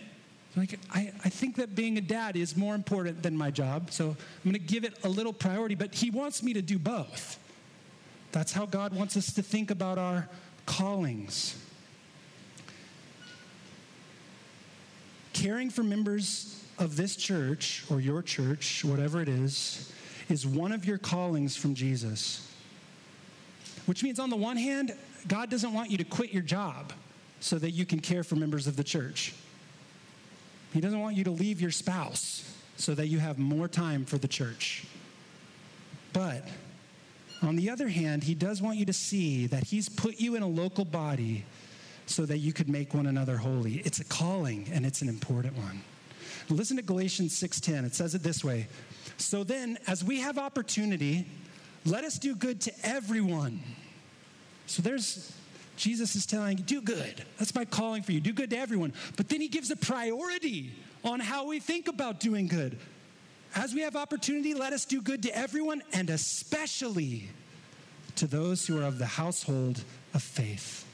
Like, 0.55 0.79
I, 0.91 1.11
I 1.25 1.29
think 1.29 1.55
that 1.55 1.73
being 1.73 1.97
a 1.97 2.01
dad 2.01 2.35
is 2.35 2.55
more 2.55 2.75
important 2.75 3.23
than 3.23 3.35
my 3.35 3.49
job, 3.49 3.89
so 3.89 4.09
I'm 4.09 4.51
going 4.51 4.53
to 4.53 4.59
give 4.59 4.83
it 4.83 4.93
a 5.03 5.09
little 5.09 5.33
priority, 5.33 5.73
but 5.73 5.95
he 5.95 6.11
wants 6.11 6.43
me 6.43 6.53
to 6.53 6.61
do 6.61 6.77
both. 6.77 7.39
That's 8.31 8.53
how 8.53 8.67
God 8.67 8.93
wants 8.93 9.17
us 9.17 9.33
to 9.33 9.41
think 9.41 9.71
about 9.71 9.97
our 9.97 10.29
callings. 10.67 11.55
caring 15.33 15.69
for 15.69 15.83
members 15.83 16.63
of 16.79 16.95
this 16.95 17.15
church 17.15 17.83
or 17.89 17.99
your 17.99 18.21
church, 18.21 18.85
whatever 18.85 19.21
it 19.21 19.27
is, 19.27 19.91
is 20.29 20.45
one 20.45 20.71
of 20.71 20.85
your 20.85 20.97
callings 20.97 21.55
from 21.55 21.75
Jesus. 21.75 22.49
Which 23.85 24.03
means, 24.03 24.19
on 24.19 24.29
the 24.29 24.35
one 24.35 24.57
hand, 24.57 24.95
God 25.27 25.49
doesn't 25.49 25.73
want 25.73 25.91
you 25.91 25.97
to 25.97 26.03
quit 26.03 26.31
your 26.31 26.41
job 26.41 26.93
so 27.39 27.57
that 27.57 27.71
you 27.71 27.85
can 27.85 27.99
care 27.99 28.23
for 28.23 28.35
members 28.35 28.67
of 28.67 28.77
the 28.77 28.83
church. 28.83 29.33
He 30.73 30.81
doesn't 30.81 30.99
want 30.99 31.15
you 31.15 31.23
to 31.25 31.31
leave 31.31 31.61
your 31.61 31.71
spouse 31.71 32.49
so 32.77 32.95
that 32.95 33.07
you 33.07 33.19
have 33.19 33.37
more 33.37 33.67
time 33.67 34.05
for 34.05 34.17
the 34.17 34.27
church. 34.27 34.85
But 36.13 36.47
on 37.41 37.55
the 37.55 37.69
other 37.69 37.89
hand, 37.89 38.23
He 38.23 38.35
does 38.35 38.61
want 38.61 38.77
you 38.77 38.85
to 38.85 38.93
see 38.93 39.47
that 39.47 39.65
He's 39.65 39.89
put 39.89 40.19
you 40.19 40.35
in 40.35 40.41
a 40.41 40.47
local 40.47 40.85
body 40.85 41.45
so 42.05 42.25
that 42.25 42.39
you 42.39 42.53
could 42.53 42.69
make 42.69 42.93
one 42.93 43.07
another 43.07 43.37
holy. 43.37 43.75
It's 43.85 43.99
a 43.99 44.05
calling 44.05 44.67
and 44.71 44.85
it's 44.85 45.01
an 45.01 45.09
important 45.09 45.55
one. 45.57 45.81
Listen 46.49 46.77
to 46.77 46.83
Galatians 46.83 47.33
6:10. 47.33 47.85
It 47.85 47.95
says 47.95 48.15
it 48.15 48.23
this 48.23 48.43
way. 48.43 48.67
So 49.17 49.43
then, 49.43 49.77
as 49.87 50.03
we 50.03 50.19
have 50.19 50.37
opportunity, 50.37 51.25
let 51.85 52.03
us 52.03 52.17
do 52.17 52.35
good 52.35 52.61
to 52.61 52.85
everyone. 52.85 53.61
So 54.67 54.81
there's 54.81 55.33
Jesus 55.75 56.15
is 56.15 56.25
telling 56.25 56.57
you, 56.57 56.63
do 56.63 56.81
good. 56.81 57.25
That's 57.39 57.55
my 57.55 57.65
calling 57.65 58.03
for 58.03 58.11
you. 58.11 58.19
Do 58.19 58.31
good 58.31 58.51
to 58.51 58.57
everyone. 58.57 58.93
But 59.17 59.29
then 59.29 59.41
he 59.41 59.47
gives 59.47 59.71
a 59.71 59.75
priority 59.75 60.71
on 61.03 61.19
how 61.19 61.47
we 61.47 61.59
think 61.59 61.87
about 61.87 62.19
doing 62.19 62.47
good. 62.47 62.77
As 63.55 63.73
we 63.73 63.81
have 63.81 63.95
opportunity, 63.95 64.53
let 64.53 64.73
us 64.73 64.85
do 64.85 65.01
good 65.01 65.23
to 65.23 65.37
everyone 65.37 65.81
and 65.91 66.09
especially 66.09 67.27
to 68.15 68.27
those 68.27 68.65
who 68.65 68.79
are 68.79 68.83
of 68.83 68.99
the 68.99 69.05
household 69.05 69.83
of 70.13 70.21
faith. 70.21 70.85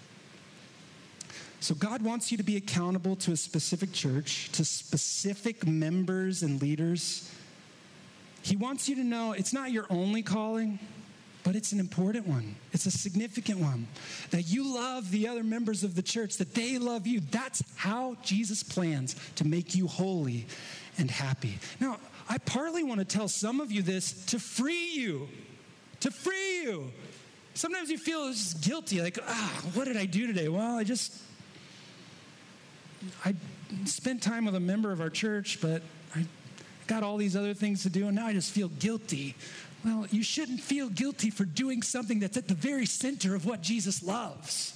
So, 1.62 1.76
God 1.76 2.02
wants 2.02 2.32
you 2.32 2.38
to 2.38 2.44
be 2.44 2.56
accountable 2.56 3.16
to 3.18 3.34
a 3.34 3.38
specific 3.38 3.92
church, 3.92 4.50
to 4.54 4.64
specific 4.64 5.68
members 5.68 6.42
and 6.42 6.62
leaders. 6.62 7.30
He 8.42 8.56
wants 8.56 8.88
you 8.88 8.96
to 8.96 9.04
know 9.04 9.34
it's 9.34 9.52
not 9.52 9.72
your 9.72 9.86
only 9.90 10.24
calling, 10.24 10.80
but 11.44 11.56
it's 11.56 11.74
an 11.74 11.80
important 11.80 12.28
one. 12.28 12.56
It's 12.72 12.86
a 12.86 12.92
significant 12.92 13.60
one. 13.60 13.88
That 14.32 14.44
you 14.44 14.74
love 14.74 15.12
the 15.12 15.28
other 15.28 15.44
members 15.44 15.84
of 15.84 15.96
the 15.96 16.02
church, 16.02 16.38
that 16.38 16.54
they 16.54 16.78
love 16.78 17.06
you. 17.06 17.20
That's 17.20 17.62
how 17.76 18.16
Jesus 18.24 18.64
plans 18.64 19.16
to 19.36 19.46
make 19.46 19.76
you 19.76 19.88
holy 19.88 20.46
and 20.98 21.12
happy. 21.12 21.58
Now, 21.80 21.98
I 22.30 22.38
partly 22.38 22.84
want 22.84 23.00
to 23.00 23.06
tell 23.06 23.28
some 23.28 23.60
of 23.60 23.72
you 23.72 23.82
this 23.82 24.26
to 24.28 24.40
free 24.40 24.92
you, 24.94 25.28
to 26.02 26.12
free 26.12 26.62
you. 26.62 26.92
Sometimes 27.54 27.90
you 27.90 27.98
feel 27.98 28.32
just 28.32 28.62
guilty, 28.62 29.02
like, 29.02 29.18
ah, 29.28 29.62
what 29.74 29.86
did 29.86 29.98
I 29.98 30.06
do 30.06 30.28
today? 30.28 30.48
Well, 30.48 30.78
I 30.78 30.84
just 30.84 31.12
I 33.24 33.36
spent 33.86 34.22
time 34.22 34.46
with 34.46 34.56
a 34.56 34.60
member 34.60 34.92
of 34.92 35.02
our 35.02 35.10
church, 35.10 35.60
but 35.62 35.82
I 36.16 36.26
got 36.88 37.04
all 37.04 37.18
these 37.18 37.36
other 37.36 37.54
things 37.54 37.84
to 37.84 37.90
do, 37.90 38.08
and 38.08 38.16
now 38.16 38.28
I 38.28 38.34
just 38.34 38.52
feel 38.52 38.70
guilty. 38.70 39.36
Well, 39.86 40.08
you 40.12 40.24
shouldn't 40.24 40.60
feel 40.60 40.90
guilty 40.90 41.30
for 41.30 41.46
doing 41.46 41.82
something 41.82 42.20
that's 42.20 42.36
at 42.36 42.48
the 42.48 42.54
very 42.54 42.86
center 42.86 43.36
of 43.36 43.46
what 43.46 43.62
Jesus 43.62 44.04
loves. 44.04 44.74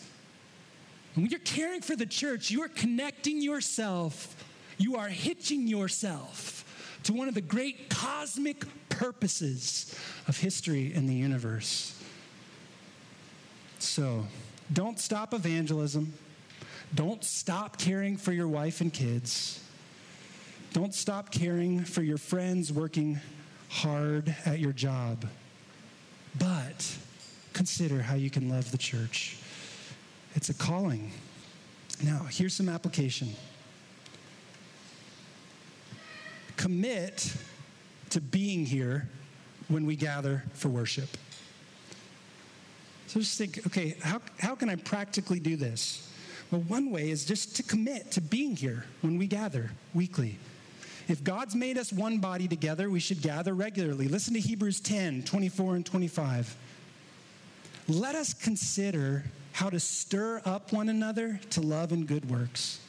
When 1.16 1.28
you're 1.28 1.40
caring 1.42 1.82
for 1.82 1.96
the 1.96 2.06
church, 2.06 2.50
you 2.50 2.62
are 2.64 2.70
connecting 2.70 3.42
yourself, 3.42 4.36
you 4.78 4.96
are 4.96 5.10
hitching 5.10 5.68
yourself 5.68 6.64
to 7.04 7.14
one 7.14 7.28
of 7.28 7.34
the 7.34 7.42
great 7.42 7.90
cosmic 7.90 8.64
purposes 8.90 9.94
of 10.28 10.38
history 10.38 10.94
and 10.96 11.08
the 11.08 11.14
universe. 11.14 12.00
So, 13.80 14.26
don't 14.72 14.98
stop 14.98 15.34
evangelism. 15.34 16.14
Don't 16.96 17.24
stop 17.24 17.78
caring 17.78 18.18
for 18.18 18.32
your 18.32 18.48
wife 18.48 18.82
and 18.82 18.94
kids. 18.94 19.60
Don't 20.74 20.94
stop 20.94 21.32
caring 21.32 21.84
for 21.84 22.02
your 22.04 22.18
friends 22.18 22.72
working 22.72 23.20
hard 23.70 24.36
at 24.46 24.60
your 24.60 24.74
job. 24.74 25.26
But 26.38 26.98
consider 27.54 28.02
how 28.02 28.16
you 28.16 28.30
can 28.30 28.50
love 28.50 28.72
the 28.72 28.78
church. 28.78 29.38
It's 30.36 30.50
a 30.50 30.54
calling. 30.54 31.12
Now, 32.04 32.26
here's 32.30 32.54
some 32.54 32.70
application 32.70 33.30
commit 36.56 37.36
to 38.10 38.22
being 38.22 38.66
here 38.66 39.10
when 39.68 39.86
we 39.86 39.96
gather 39.96 40.44
for 40.54 40.70
worship. 40.70 41.10
So 43.08 43.20
just 43.20 43.38
think 43.38 43.66
okay, 43.68 43.96
how, 44.02 44.22
how 44.40 44.56
can 44.56 44.70
I 44.70 44.76
practically 44.76 45.40
do 45.40 45.56
this? 45.56 46.13
Well, 46.54 46.62
one 46.68 46.92
way 46.92 47.10
is 47.10 47.26
just 47.26 47.56
to 47.56 47.64
commit 47.64 48.12
to 48.12 48.22
being 48.22 48.56
here 48.56 48.86
when 49.02 49.18
we 49.18 49.26
gather 49.26 49.72
weekly. 49.96 50.38
If 51.08 51.24
God's 51.24 51.56
made 51.56 51.80
us 51.80 51.92
one 51.92 52.20
body 52.20 52.48
together, 52.48 52.92
we 52.92 53.00
should 53.00 53.24
gather 53.24 53.56
regularly. 53.56 54.08
Listen 54.08 54.36
to 54.36 54.40
Hebrews 54.40 54.80
10 54.80 55.24
24 55.24 55.78
and 55.78 55.84
25. 55.84 56.56
Let 57.88 58.14
us 58.14 58.36
consider 58.36 59.24
how 59.54 59.72
to 59.72 59.80
stir 59.80 60.44
up 60.46 60.72
one 60.72 60.90
another 60.90 61.40
to 61.50 61.62
love 61.62 61.92
and 61.92 62.06
good 62.08 62.30
works, 62.30 62.80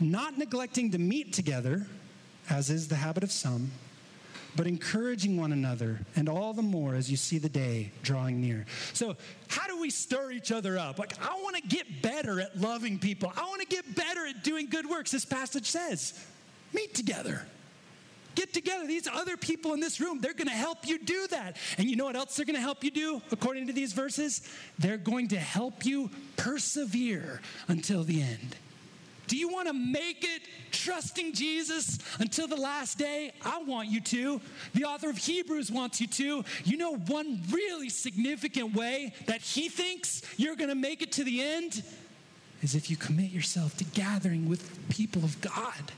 not 0.00 0.38
neglecting 0.38 0.90
to 0.92 0.98
meet 0.98 1.34
together, 1.34 1.86
as 2.48 2.70
is 2.70 2.88
the 2.88 2.96
habit 2.96 3.24
of 3.24 3.30
some 3.30 3.70
but 4.58 4.66
encouraging 4.66 5.40
one 5.40 5.52
another, 5.52 6.00
and 6.16 6.28
all 6.28 6.52
the 6.52 6.62
more 6.62 6.96
as 6.96 7.08
you 7.08 7.16
see 7.16 7.38
the 7.38 7.48
day 7.48 7.92
drawing 8.02 8.40
near. 8.40 8.66
So, 8.92 9.14
how 9.46 9.68
do 9.68 9.80
we 9.80 9.88
stir 9.88 10.32
each 10.32 10.50
other 10.50 10.76
up? 10.76 10.98
Like, 10.98 11.12
I 11.22 11.40
want 11.44 11.54
to 11.54 11.62
get 11.62 12.02
better 12.02 12.40
at 12.40 12.60
loving 12.60 12.98
people, 12.98 13.32
I 13.36 13.42
want 13.42 13.60
to 13.60 13.68
get 13.68 13.94
better 13.94 14.26
at 14.26 14.42
doing 14.42 14.66
good 14.66 14.90
works. 14.90 15.12
This 15.12 15.24
passage 15.24 15.66
says, 15.66 16.12
meet 16.74 16.92
together. 16.92 17.46
Get 18.34 18.52
together. 18.52 18.84
These 18.88 19.06
other 19.06 19.36
people 19.36 19.74
in 19.74 19.80
this 19.80 20.00
room, 20.00 20.20
they're 20.20 20.34
going 20.34 20.48
to 20.48 20.54
help 20.54 20.88
you 20.88 20.98
do 20.98 21.28
that. 21.28 21.56
And 21.76 21.88
you 21.88 21.94
know 21.94 22.06
what 22.06 22.16
else 22.16 22.34
they're 22.34 22.44
going 22.44 22.56
to 22.56 22.60
help 22.60 22.82
you 22.82 22.90
do, 22.90 23.22
according 23.30 23.68
to 23.68 23.72
these 23.72 23.92
verses? 23.92 24.42
They're 24.76 24.96
going 24.96 25.28
to 25.28 25.38
help 25.38 25.86
you 25.86 26.10
persevere 26.36 27.40
until 27.68 28.02
the 28.02 28.22
end. 28.22 28.56
Do 29.28 29.36
you 29.36 29.48
want 29.48 29.68
to 29.68 29.74
make 29.74 30.24
it 30.24 30.42
trusting 30.72 31.34
Jesus 31.34 31.98
until 32.18 32.48
the 32.48 32.56
last 32.56 32.98
day? 32.98 33.32
I 33.44 33.62
want 33.62 33.88
you 33.88 34.00
to. 34.00 34.40
The 34.74 34.84
author 34.84 35.10
of 35.10 35.18
Hebrews 35.18 35.70
wants 35.70 36.00
you 36.00 36.06
to. 36.06 36.44
You 36.64 36.76
know, 36.76 36.96
one 36.96 37.40
really 37.50 37.90
significant 37.90 38.74
way 38.74 39.12
that 39.26 39.42
he 39.42 39.68
thinks 39.68 40.22
you're 40.36 40.56
going 40.56 40.70
to 40.70 40.74
make 40.74 41.02
it 41.02 41.12
to 41.12 41.24
the 41.24 41.42
end 41.42 41.82
is 42.62 42.74
if 42.74 42.90
you 42.90 42.96
commit 42.96 43.30
yourself 43.30 43.76
to 43.76 43.84
gathering 43.84 44.48
with 44.48 44.88
people 44.88 45.22
of 45.22 45.40
God. 45.40 45.92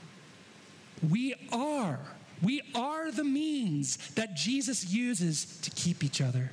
We 1.09 1.33
are. 1.51 1.99
We 2.43 2.61
are 2.75 3.11
the 3.11 3.23
means 3.23 3.97
that 4.15 4.35
Jesus 4.35 4.91
uses 4.91 5.45
to 5.61 5.71
keep 5.71 6.03
each 6.03 6.21
other 6.21 6.51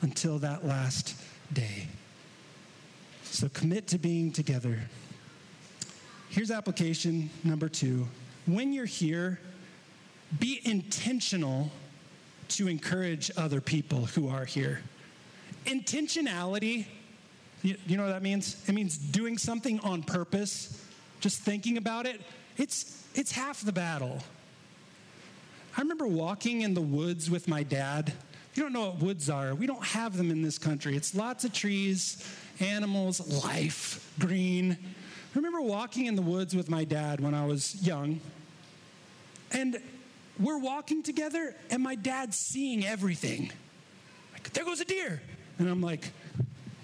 until 0.00 0.38
that 0.38 0.66
last 0.66 1.14
day. 1.52 1.88
So 3.24 3.48
commit 3.48 3.88
to 3.88 3.98
being 3.98 4.32
together. 4.32 4.80
Here's 6.34 6.50
application 6.50 7.30
number 7.44 7.68
two. 7.68 8.08
When 8.46 8.72
you're 8.72 8.86
here, 8.86 9.38
be 10.40 10.60
intentional 10.64 11.70
to 12.48 12.66
encourage 12.66 13.30
other 13.36 13.60
people 13.60 14.06
who 14.06 14.28
are 14.28 14.44
here. 14.44 14.82
Intentionality, 15.64 16.86
you, 17.62 17.76
you, 17.86 17.96
know 17.96 18.02
what 18.02 18.10
that 18.10 18.22
means? 18.22 18.68
It 18.68 18.72
means 18.72 18.98
doing 18.98 19.38
something 19.38 19.78
on 19.78 20.02
purpose, 20.02 20.84
just 21.20 21.40
thinking 21.42 21.76
about 21.76 22.04
it. 22.04 22.20
It's, 22.56 23.06
it's 23.14 23.30
half 23.30 23.60
the 23.60 23.70
battle. 23.70 24.18
I 25.76 25.82
remember 25.82 26.08
walking 26.08 26.62
in 26.62 26.74
the 26.74 26.82
woods 26.82 27.30
with 27.30 27.46
my 27.46 27.62
dad. 27.62 28.12
You 28.54 28.64
don't 28.64 28.72
know 28.72 28.86
what 28.86 28.98
woods 28.98 29.30
are. 29.30 29.54
We 29.54 29.68
don't 29.68 29.84
have 29.84 30.16
them 30.16 30.32
in 30.32 30.42
this 30.42 30.58
country. 30.58 30.96
It's 30.96 31.14
lots 31.14 31.44
of 31.44 31.52
trees, 31.52 32.28
animals, 32.58 33.44
life, 33.44 34.12
green. 34.18 34.78
I 35.34 35.38
remember 35.38 35.60
walking 35.60 36.06
in 36.06 36.14
the 36.14 36.22
woods 36.22 36.54
with 36.54 36.70
my 36.70 36.84
dad 36.84 37.18
when 37.18 37.34
I 37.34 37.44
was 37.44 37.74
young, 37.84 38.20
and 39.50 39.80
we're 40.38 40.58
walking 40.58 41.02
together, 41.02 41.56
and 41.70 41.82
my 41.82 41.96
dad's 41.96 42.36
seeing 42.36 42.86
everything. 42.86 43.50
Like, 44.32 44.52
there 44.52 44.64
goes 44.64 44.80
a 44.80 44.84
deer. 44.84 45.20
And 45.58 45.68
I'm 45.68 45.80
like, 45.80 46.08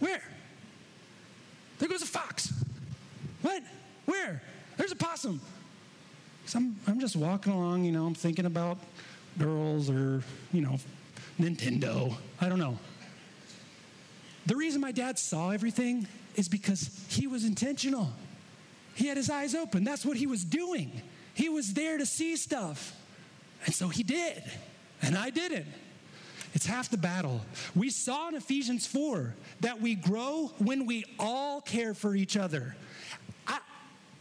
where? 0.00 0.22
There 1.78 1.88
goes 1.88 2.02
a 2.02 2.06
fox. 2.06 2.52
What? 3.42 3.62
Where? 4.06 4.42
There's 4.76 4.92
a 4.92 4.96
possum. 4.96 5.40
So 6.46 6.58
I'm, 6.58 6.76
I'm 6.88 6.98
just 6.98 7.14
walking 7.14 7.52
along, 7.52 7.84
you 7.84 7.92
know, 7.92 8.04
I'm 8.04 8.14
thinking 8.14 8.46
about 8.46 8.78
girls 9.38 9.88
or, 9.88 10.22
you 10.52 10.60
know, 10.60 10.78
Nintendo. 11.40 12.14
I 12.40 12.48
don't 12.48 12.58
know. 12.58 12.78
The 14.46 14.56
reason 14.56 14.80
my 14.80 14.90
dad 14.90 15.18
saw 15.18 15.50
everything 15.50 16.08
is 16.34 16.48
because 16.48 16.90
he 17.08 17.28
was 17.28 17.44
intentional. 17.44 18.10
He 18.94 19.06
had 19.06 19.16
his 19.16 19.30
eyes 19.30 19.54
open. 19.54 19.84
That's 19.84 20.04
what 20.04 20.16
he 20.16 20.26
was 20.26 20.44
doing. 20.44 21.02
He 21.34 21.48
was 21.48 21.72
there 21.74 21.98
to 21.98 22.06
see 22.06 22.36
stuff. 22.36 22.94
And 23.66 23.74
so 23.74 23.88
he 23.88 24.02
did. 24.02 24.42
And 25.02 25.16
I 25.16 25.30
didn't. 25.30 25.66
It's 26.52 26.66
half 26.66 26.90
the 26.90 26.98
battle. 26.98 27.40
We 27.76 27.90
saw 27.90 28.28
in 28.28 28.34
Ephesians 28.34 28.86
4 28.86 29.34
that 29.60 29.80
we 29.80 29.94
grow 29.94 30.52
when 30.58 30.86
we 30.86 31.04
all 31.18 31.60
care 31.60 31.94
for 31.94 32.16
each 32.16 32.36
other. 32.36 32.74
I, 33.46 33.60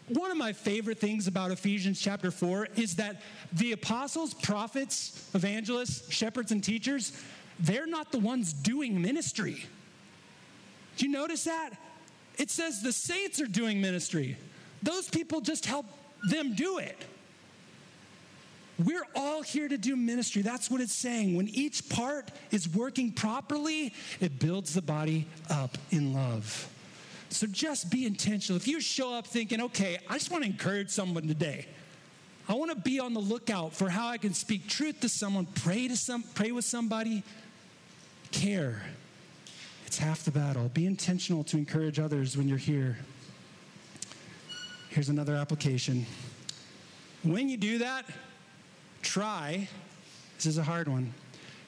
one 0.09 0.29
of 0.29 0.37
my 0.37 0.53
favorite 0.53 0.99
things 0.99 1.27
about 1.27 1.51
Ephesians 1.51 1.99
chapter 1.99 2.29
4 2.29 2.69
is 2.75 2.95
that 2.97 3.21
the 3.53 3.71
apostles, 3.71 4.33
prophets, 4.33 5.29
evangelists, 5.33 6.11
shepherds, 6.13 6.51
and 6.51 6.63
teachers, 6.63 7.13
they're 7.59 7.87
not 7.87 8.11
the 8.11 8.19
ones 8.19 8.53
doing 8.53 9.01
ministry. 9.01 9.65
Do 10.97 11.05
you 11.05 11.11
notice 11.11 11.45
that? 11.45 11.71
It 12.37 12.51
says 12.51 12.81
the 12.81 12.93
saints 12.93 13.41
are 13.41 13.47
doing 13.47 13.81
ministry. 13.81 14.37
Those 14.83 15.09
people 15.09 15.41
just 15.41 15.65
help 15.65 15.85
them 16.29 16.55
do 16.55 16.77
it. 16.77 16.97
We're 18.83 19.05
all 19.13 19.41
here 19.41 19.67
to 19.67 19.77
do 19.77 19.97
ministry. 19.97 20.41
That's 20.41 20.71
what 20.71 20.79
it's 20.79 20.93
saying. 20.93 21.35
When 21.35 21.49
each 21.49 21.89
part 21.89 22.31
is 22.51 22.69
working 22.69 23.11
properly, 23.11 23.93
it 24.21 24.39
builds 24.39 24.73
the 24.73 24.81
body 24.81 25.27
up 25.49 25.77
in 25.91 26.13
love. 26.13 26.69
So 27.29 27.45
just 27.45 27.91
be 27.91 28.05
intentional. 28.05 28.55
If 28.55 28.67
you 28.67 28.79
show 28.79 29.13
up 29.13 29.27
thinking, 29.27 29.61
okay, 29.61 29.99
I 30.09 30.13
just 30.13 30.31
want 30.31 30.45
to 30.45 30.49
encourage 30.49 30.89
someone 30.89 31.27
today. 31.27 31.67
I 32.47 32.53
want 32.53 32.71
to 32.71 32.77
be 32.77 32.99
on 32.99 33.13
the 33.13 33.19
lookout 33.19 33.73
for 33.73 33.89
how 33.89 34.07
I 34.07 34.17
can 34.17 34.33
speak 34.33 34.67
truth 34.67 35.01
to 35.01 35.09
someone, 35.09 35.45
pray 35.45 35.87
to 35.87 35.95
some, 35.95 36.23
pray 36.33 36.51
with 36.51 36.65
somebody, 36.65 37.21
care. 38.31 38.81
It's 39.85 39.97
half 39.97 40.23
the 40.23 40.31
battle. 40.31 40.69
Be 40.73 40.85
intentional 40.85 41.43
to 41.45 41.57
encourage 41.57 41.99
others 41.99 42.37
when 42.37 42.47
you're 42.47 42.57
here. 42.57 42.97
Here's 44.89 45.09
another 45.09 45.35
application. 45.35 46.05
When 47.21 47.47
you 47.47 47.57
do 47.57 47.77
that, 47.77 48.05
try, 49.03 49.67
this 50.37 50.47
is 50.47 50.57
a 50.57 50.63
hard 50.63 50.87
one, 50.87 51.13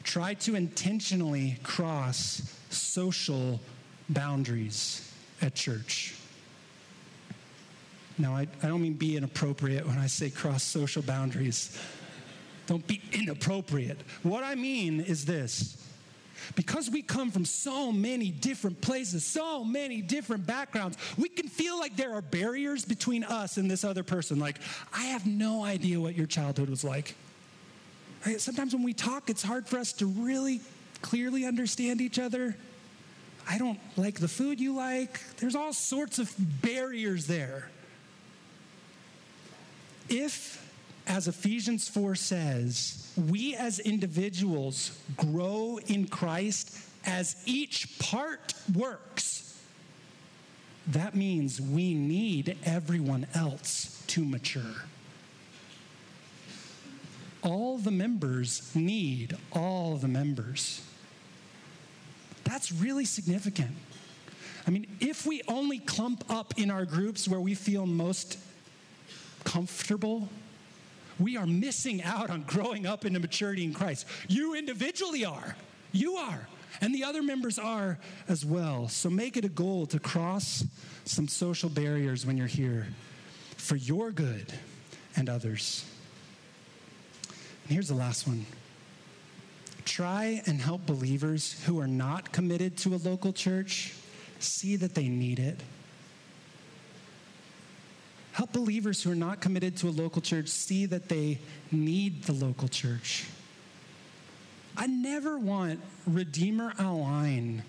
try 0.03 0.33
to 0.35 0.55
intentionally 0.55 1.57
cross 1.61 2.57
social 2.71 3.59
boundaries 4.09 5.11
at 5.41 5.53
church. 5.53 6.15
Now, 8.17 8.35
I, 8.35 8.47
I 8.63 8.67
don't 8.67 8.81
mean 8.81 8.93
be 8.93 9.17
inappropriate 9.17 9.85
when 9.85 9.99
I 9.99 10.07
say 10.07 10.29
cross 10.29 10.63
social 10.63 11.03
boundaries. 11.03 11.79
Don't 12.65 12.85
be 12.87 13.01
inappropriate. 13.11 13.99
What 14.23 14.43
I 14.43 14.55
mean 14.55 14.99
is 14.99 15.25
this 15.25 15.80
because 16.55 16.89
we 16.89 17.01
come 17.01 17.31
from 17.31 17.45
so 17.45 17.91
many 17.91 18.29
different 18.31 18.81
places, 18.81 19.25
so 19.25 19.63
many 19.63 20.01
different 20.01 20.45
backgrounds, 20.45 20.97
we 21.17 21.29
can 21.29 21.47
feel 21.47 21.79
like 21.79 21.95
there 21.95 22.13
are 22.13 22.21
barriers 22.21 22.85
between 22.85 23.23
us 23.23 23.57
and 23.57 23.69
this 23.69 23.83
other 23.83 24.03
person. 24.03 24.39
Like, 24.39 24.59
I 24.93 25.05
have 25.05 25.25
no 25.25 25.63
idea 25.63 25.99
what 25.99 26.15
your 26.15 26.27
childhood 26.27 26.69
was 26.69 26.83
like. 26.83 27.15
Sometimes 28.37 28.73
when 28.73 28.83
we 28.83 28.93
talk, 28.93 29.29
it's 29.29 29.41
hard 29.41 29.67
for 29.67 29.79
us 29.79 29.93
to 29.93 30.05
really 30.05 30.61
clearly 31.01 31.45
understand 31.45 32.01
each 32.01 32.19
other. 32.19 32.55
I 33.49 33.57
don't 33.57 33.79
like 33.97 34.19
the 34.19 34.27
food 34.27 34.59
you 34.59 34.75
like. 34.75 35.19
There's 35.37 35.55
all 35.55 35.73
sorts 35.73 36.19
of 36.19 36.31
barriers 36.61 37.25
there. 37.25 37.69
If, 40.07 40.60
as 41.07 41.27
Ephesians 41.27 41.87
4 41.87 42.15
says, 42.15 43.11
we 43.29 43.55
as 43.55 43.79
individuals 43.79 44.97
grow 45.17 45.79
in 45.87 46.07
Christ 46.07 46.77
as 47.05 47.35
each 47.45 47.99
part 47.99 48.53
works, 48.73 49.59
that 50.87 51.15
means 51.15 51.61
we 51.61 51.93
need 51.93 52.57
everyone 52.63 53.27
else 53.33 54.03
to 54.07 54.23
mature. 54.25 54.85
All 57.43 57.77
the 57.77 57.91
members 57.91 58.71
need 58.75 59.35
all 59.51 59.97
the 59.97 60.07
members. 60.07 60.85
That's 62.43 62.71
really 62.71 63.05
significant. 63.05 63.71
I 64.67 64.71
mean, 64.71 64.85
if 64.99 65.25
we 65.25 65.41
only 65.47 65.79
clump 65.79 66.23
up 66.29 66.53
in 66.57 66.69
our 66.69 66.85
groups 66.85 67.27
where 67.27 67.39
we 67.39 67.55
feel 67.55 67.85
most 67.85 68.37
comfortable, 69.43 70.29
we 71.19 71.37
are 71.37 71.45
missing 71.45 72.01
out 72.03 72.29
on 72.29 72.43
growing 72.43 72.85
up 72.85 73.05
into 73.05 73.19
maturity 73.19 73.63
in 73.63 73.73
Christ. 73.73 74.05
You 74.27 74.55
individually 74.55 75.25
are. 75.25 75.55
You 75.91 76.15
are. 76.15 76.47
And 76.79 76.95
the 76.95 77.03
other 77.03 77.21
members 77.21 77.59
are 77.59 77.99
as 78.27 78.45
well. 78.45 78.87
So 78.87 79.09
make 79.09 79.37
it 79.37 79.45
a 79.45 79.49
goal 79.49 79.85
to 79.87 79.99
cross 79.99 80.63
some 81.05 81.27
social 81.27 81.69
barriers 81.69 82.25
when 82.25 82.37
you're 82.37 82.47
here 82.47 82.87
for 83.57 83.75
your 83.75 84.11
good 84.11 84.53
and 85.15 85.29
others. 85.29 85.85
And 87.63 87.73
here's 87.73 87.89
the 87.89 87.95
last 87.95 88.27
one 88.27 88.45
try 89.83 90.41
and 90.45 90.61
help 90.61 90.85
believers 90.85 91.61
who 91.65 91.79
are 91.79 91.87
not 91.87 92.31
committed 92.31 92.77
to 92.77 92.95
a 92.95 92.97
local 92.97 93.33
church 93.33 93.93
see 94.39 94.75
that 94.75 94.95
they 94.95 95.07
need 95.07 95.39
it. 95.39 95.59
Help 98.33 98.53
believers 98.53 99.03
who 99.03 99.11
are 99.11 99.15
not 99.15 99.41
committed 99.41 99.75
to 99.77 99.89
a 99.89 99.91
local 99.91 100.21
church 100.21 100.47
see 100.47 100.85
that 100.85 101.09
they 101.09 101.39
need 101.71 102.23
the 102.23 102.33
local 102.33 102.67
church. 102.67 103.25
I 104.77 104.87
never 104.87 105.37
want 105.37 105.81
Redeemer 106.07 106.73
Align 106.79 107.63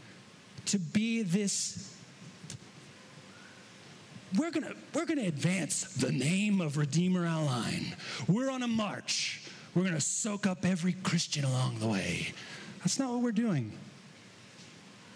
to 0.67 0.79
be 0.79 1.23
this. 1.23 1.95
We're 4.39 4.53
gonna, 4.53 4.75
we're 4.95 5.05
gonna 5.05 5.23
advance 5.27 5.83
the 5.95 6.13
name 6.13 6.61
of 6.61 6.77
Redeemer 6.77 7.27
Align. 7.27 7.97
We're 8.29 8.51
on 8.51 8.63
a 8.63 8.69
march. 8.69 9.43
We're 9.75 9.85
gonna 9.85 10.01
soak 10.01 10.47
up 10.47 10.65
every 10.65 10.93
Christian 10.93 11.45
along 11.45 11.81
the 11.81 11.89
way. 11.89 12.33
That's 12.79 12.99
not 12.99 13.11
what 13.11 13.23
we're 13.23 13.33
doing. 13.33 13.73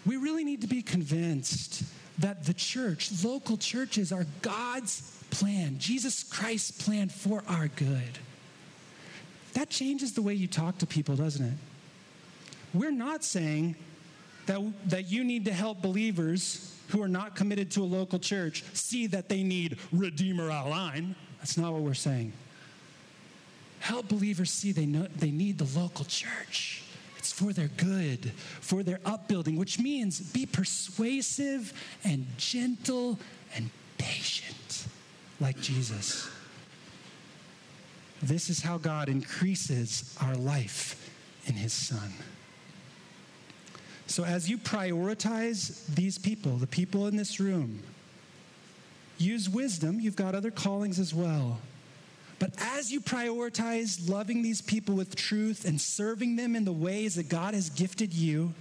We 0.04 0.16
really 0.16 0.44
need 0.44 0.60
to 0.62 0.66
be 0.66 0.82
convinced 0.82 1.84
that 2.18 2.44
the 2.44 2.54
church, 2.54 3.10
local 3.24 3.56
churches, 3.56 4.12
are 4.12 4.26
God's 4.42 5.02
plan, 5.30 5.78
Jesus 5.78 6.22
Christ's 6.22 6.70
plan 6.70 7.08
for 7.08 7.42
our 7.48 7.68
good. 7.68 8.18
That 9.54 9.70
changes 9.70 10.14
the 10.14 10.22
way 10.22 10.34
you 10.34 10.46
talk 10.46 10.78
to 10.78 10.86
people, 10.86 11.16
doesn't 11.16 11.44
it? 11.44 11.54
We're 12.74 12.90
not 12.90 13.24
saying 13.24 13.76
that, 14.46 14.60
that 14.90 15.08
you 15.08 15.24
need 15.24 15.44
to 15.46 15.52
help 15.52 15.80
believers 15.82 16.74
who 16.88 17.02
are 17.02 17.08
not 17.08 17.34
committed 17.34 17.70
to 17.72 17.82
a 17.82 17.84
local 17.84 18.18
church 18.18 18.64
see 18.74 19.06
that 19.08 19.28
they 19.28 19.42
need 19.42 19.78
Redeemer 19.92 20.48
Align. 20.48 21.16
That's 21.38 21.56
not 21.56 21.72
what 21.72 21.82
we're 21.82 21.94
saying. 21.94 22.32
Help 23.80 24.08
believers 24.08 24.50
see 24.50 24.72
they, 24.72 24.86
know, 24.86 25.06
they 25.16 25.30
need 25.30 25.58
the 25.58 25.78
local 25.78 26.04
church. 26.04 26.82
For 27.36 27.52
their 27.52 27.68
good, 27.76 28.32
for 28.62 28.82
their 28.82 28.98
upbuilding, 29.04 29.58
which 29.58 29.78
means 29.78 30.20
be 30.20 30.46
persuasive 30.46 31.70
and 32.02 32.26
gentle 32.38 33.18
and 33.54 33.68
patient 33.98 34.86
like 35.38 35.60
Jesus. 35.60 36.30
This 38.22 38.48
is 38.48 38.62
how 38.62 38.78
God 38.78 39.10
increases 39.10 40.16
our 40.22 40.34
life 40.34 41.12
in 41.44 41.52
His 41.52 41.74
Son. 41.74 42.10
So, 44.06 44.24
as 44.24 44.48
you 44.48 44.56
prioritize 44.56 45.84
these 45.94 46.16
people, 46.16 46.56
the 46.56 46.66
people 46.66 47.06
in 47.06 47.16
this 47.16 47.38
room, 47.38 47.82
use 49.18 49.46
wisdom. 49.46 50.00
You've 50.00 50.16
got 50.16 50.34
other 50.34 50.50
callings 50.50 50.98
as 50.98 51.12
well. 51.12 51.58
But 52.38 52.52
as 52.58 52.92
you 52.92 53.00
prioritize 53.00 54.10
loving 54.10 54.42
these 54.42 54.60
people 54.60 54.94
with 54.94 55.16
truth 55.16 55.64
and 55.64 55.80
serving 55.80 56.36
them 56.36 56.54
in 56.54 56.64
the 56.64 56.72
ways 56.72 57.14
that 57.14 57.28
God 57.28 57.54
has 57.54 57.70
gifted 57.70 58.12
you, 58.12 58.52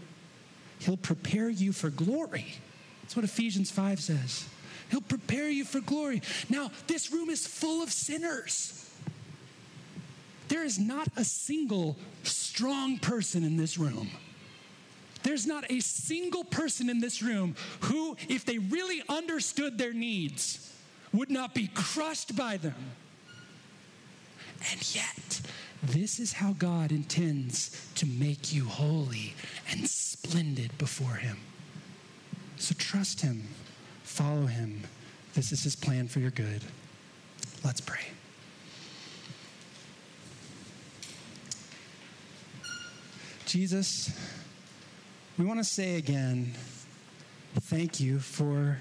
He'll 0.79 0.97
prepare 0.97 1.49
you 1.49 1.71
for 1.71 1.89
glory. 1.89 2.55
That's 3.01 3.15
what 3.15 3.25
Ephesians 3.25 3.71
5 3.71 3.99
says. 3.99 4.45
He'll 4.89 5.01
prepare 5.01 5.49
you 5.49 5.65
for 5.65 5.79
glory. 5.79 6.21
Now, 6.49 6.71
this 6.87 7.11
room 7.11 7.29
is 7.29 7.45
full 7.45 7.81
of 7.81 7.91
sinners. 7.91 8.89
There 10.47 10.63
is 10.63 10.77
not 10.77 11.07
a 11.17 11.23
single 11.23 11.97
strong 12.23 12.99
person 12.99 13.43
in 13.43 13.57
this 13.57 13.77
room. 13.77 14.09
There's 15.23 15.47
not 15.47 15.69
a 15.71 15.79
single 15.79 16.43
person 16.43 16.87
in 16.89 16.99
this 16.99 17.23
room 17.23 17.55
who, 17.81 18.15
if 18.29 18.45
they 18.45 18.59
really 18.59 19.01
understood 19.09 19.77
their 19.77 19.93
needs, 19.93 20.71
would 21.13 21.31
not 21.31 21.55
be 21.55 21.67
crushed 21.73 22.35
by 22.35 22.57
them. 22.57 22.75
And 24.71 24.95
yet, 24.95 25.41
this 25.83 26.19
is 26.19 26.33
how 26.33 26.53
God 26.53 26.91
intends 26.91 27.89
to 27.95 28.05
make 28.05 28.53
you 28.53 28.65
holy 28.65 29.33
and 29.69 29.87
splendid 29.87 30.77
before 30.77 31.15
Him. 31.15 31.37
So 32.57 32.73
trust 32.77 33.21
Him. 33.21 33.47
Follow 34.05 34.45
him. 34.45 34.83
This 35.33 35.51
is 35.51 35.63
his 35.63 35.75
plan 35.75 36.07
for 36.07 36.19
your 36.19 36.31
good. 36.31 36.61
Let's 37.65 37.81
pray. 37.81 37.99
Jesus, 43.45 44.17
we 45.37 45.43
want 45.43 45.59
to 45.59 45.65
say 45.65 45.95
again, 45.95 46.53
thank 47.55 47.99
you 47.99 48.19
for 48.19 48.77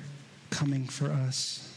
coming 0.51 0.87
for 0.87 1.11
us. 1.11 1.74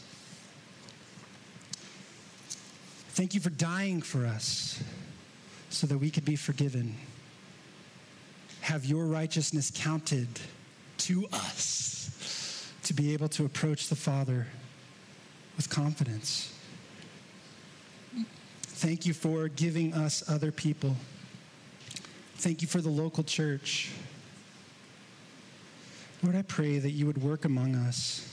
Thank 3.18 3.34
you 3.34 3.40
for 3.40 3.50
dying 3.50 4.00
for 4.00 4.24
us 4.24 4.80
so 5.70 5.88
that 5.88 5.98
we 5.98 6.08
could 6.08 6.24
be 6.24 6.36
forgiven. 6.36 6.94
Have 8.60 8.84
your 8.84 9.06
righteousness 9.06 9.72
counted 9.74 10.28
to 10.98 11.26
us 11.32 12.72
to 12.84 12.94
be 12.94 13.12
able 13.14 13.28
to 13.30 13.44
approach 13.44 13.88
the 13.88 13.96
Father 13.96 14.46
with 15.56 15.68
confidence. 15.68 16.54
Thank 18.62 19.04
you 19.04 19.14
for 19.14 19.48
giving 19.48 19.94
us 19.94 20.22
other 20.30 20.52
people. 20.52 20.94
Thank 22.36 22.62
you 22.62 22.68
for 22.68 22.80
the 22.80 22.88
local 22.88 23.24
church. 23.24 23.90
Lord, 26.22 26.36
I 26.36 26.42
pray 26.42 26.78
that 26.78 26.92
you 26.92 27.06
would 27.06 27.20
work 27.20 27.44
among 27.44 27.74
us, 27.74 28.32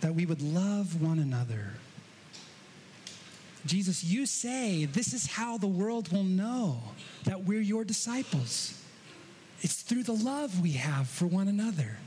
that 0.00 0.14
we 0.14 0.26
would 0.26 0.42
love 0.42 1.00
one 1.00 1.18
another. 1.18 1.72
Jesus, 3.66 4.02
you 4.02 4.26
say 4.26 4.86
this 4.86 5.12
is 5.12 5.26
how 5.26 5.58
the 5.58 5.66
world 5.66 6.10
will 6.12 6.24
know 6.24 6.80
that 7.24 7.44
we're 7.44 7.60
your 7.60 7.84
disciples. 7.84 8.82
It's 9.60 9.82
through 9.82 10.04
the 10.04 10.14
love 10.14 10.60
we 10.60 10.72
have 10.72 11.08
for 11.08 11.26
one 11.26 11.48
another. 11.48 11.98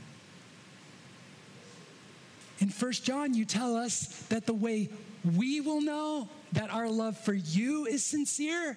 In 2.58 2.68
1 2.68 2.92
John, 2.92 3.34
you 3.34 3.44
tell 3.44 3.76
us 3.76 4.06
that 4.28 4.46
the 4.46 4.54
way 4.54 4.88
we 5.36 5.60
will 5.60 5.80
know 5.80 6.28
that 6.52 6.70
our 6.70 6.88
love 6.88 7.16
for 7.18 7.32
you 7.32 7.86
is 7.86 8.04
sincere 8.04 8.76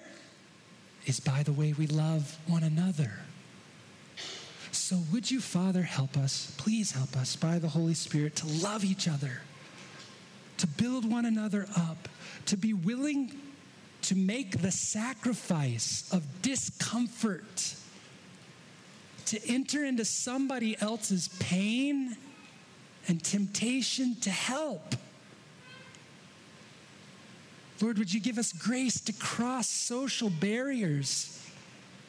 is 1.06 1.20
by 1.20 1.42
the 1.42 1.52
way 1.52 1.72
we 1.72 1.86
love 1.86 2.36
one 2.46 2.62
another. 2.62 3.12
So, 4.88 4.96
would 5.12 5.30
you, 5.30 5.42
Father, 5.42 5.82
help 5.82 6.16
us? 6.16 6.54
Please 6.56 6.92
help 6.92 7.14
us 7.14 7.36
by 7.36 7.58
the 7.58 7.68
Holy 7.68 7.92
Spirit 7.92 8.36
to 8.36 8.46
love 8.46 8.86
each 8.86 9.06
other, 9.06 9.42
to 10.56 10.66
build 10.66 11.04
one 11.04 11.26
another 11.26 11.66
up, 11.76 12.08
to 12.46 12.56
be 12.56 12.72
willing 12.72 13.38
to 14.00 14.14
make 14.14 14.62
the 14.62 14.70
sacrifice 14.70 16.08
of 16.10 16.24
discomfort, 16.40 17.74
to 19.26 19.38
enter 19.46 19.84
into 19.84 20.06
somebody 20.06 20.74
else's 20.80 21.28
pain 21.38 22.16
and 23.08 23.22
temptation 23.22 24.14
to 24.22 24.30
help. 24.30 24.94
Lord, 27.82 27.98
would 27.98 28.14
you 28.14 28.20
give 28.20 28.38
us 28.38 28.54
grace 28.54 29.00
to 29.02 29.12
cross 29.12 29.68
social 29.68 30.30
barriers 30.30 31.38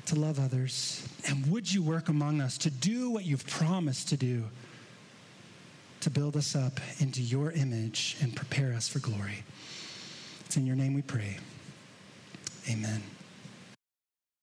to 0.10 0.16
love 0.16 0.40
others? 0.40 1.08
And 1.28 1.46
would 1.52 1.72
you 1.72 1.84
work 1.84 2.10
among 2.10 2.42
us 2.42 2.58
to 2.60 2.72
do 2.72 3.12
what 3.12 3.26
you've 3.26 3.46
promised 3.46 4.10
to 4.10 4.18
do, 4.18 4.44
to 6.02 6.10
build 6.10 6.36
us 6.36 6.56
up 6.56 6.80
into 7.00 7.22
your 7.22 7.52
image 7.52 8.18
and 8.22 8.36
prepare 8.36 8.74
us 8.74 8.88
for 8.88 9.00
glory? 9.00 9.44
It's 10.46 10.58
in 10.58 10.66
your 10.66 10.76
name 10.76 10.96
we 10.96 11.04
pray. 11.04 11.38
Amen. 12.70 13.04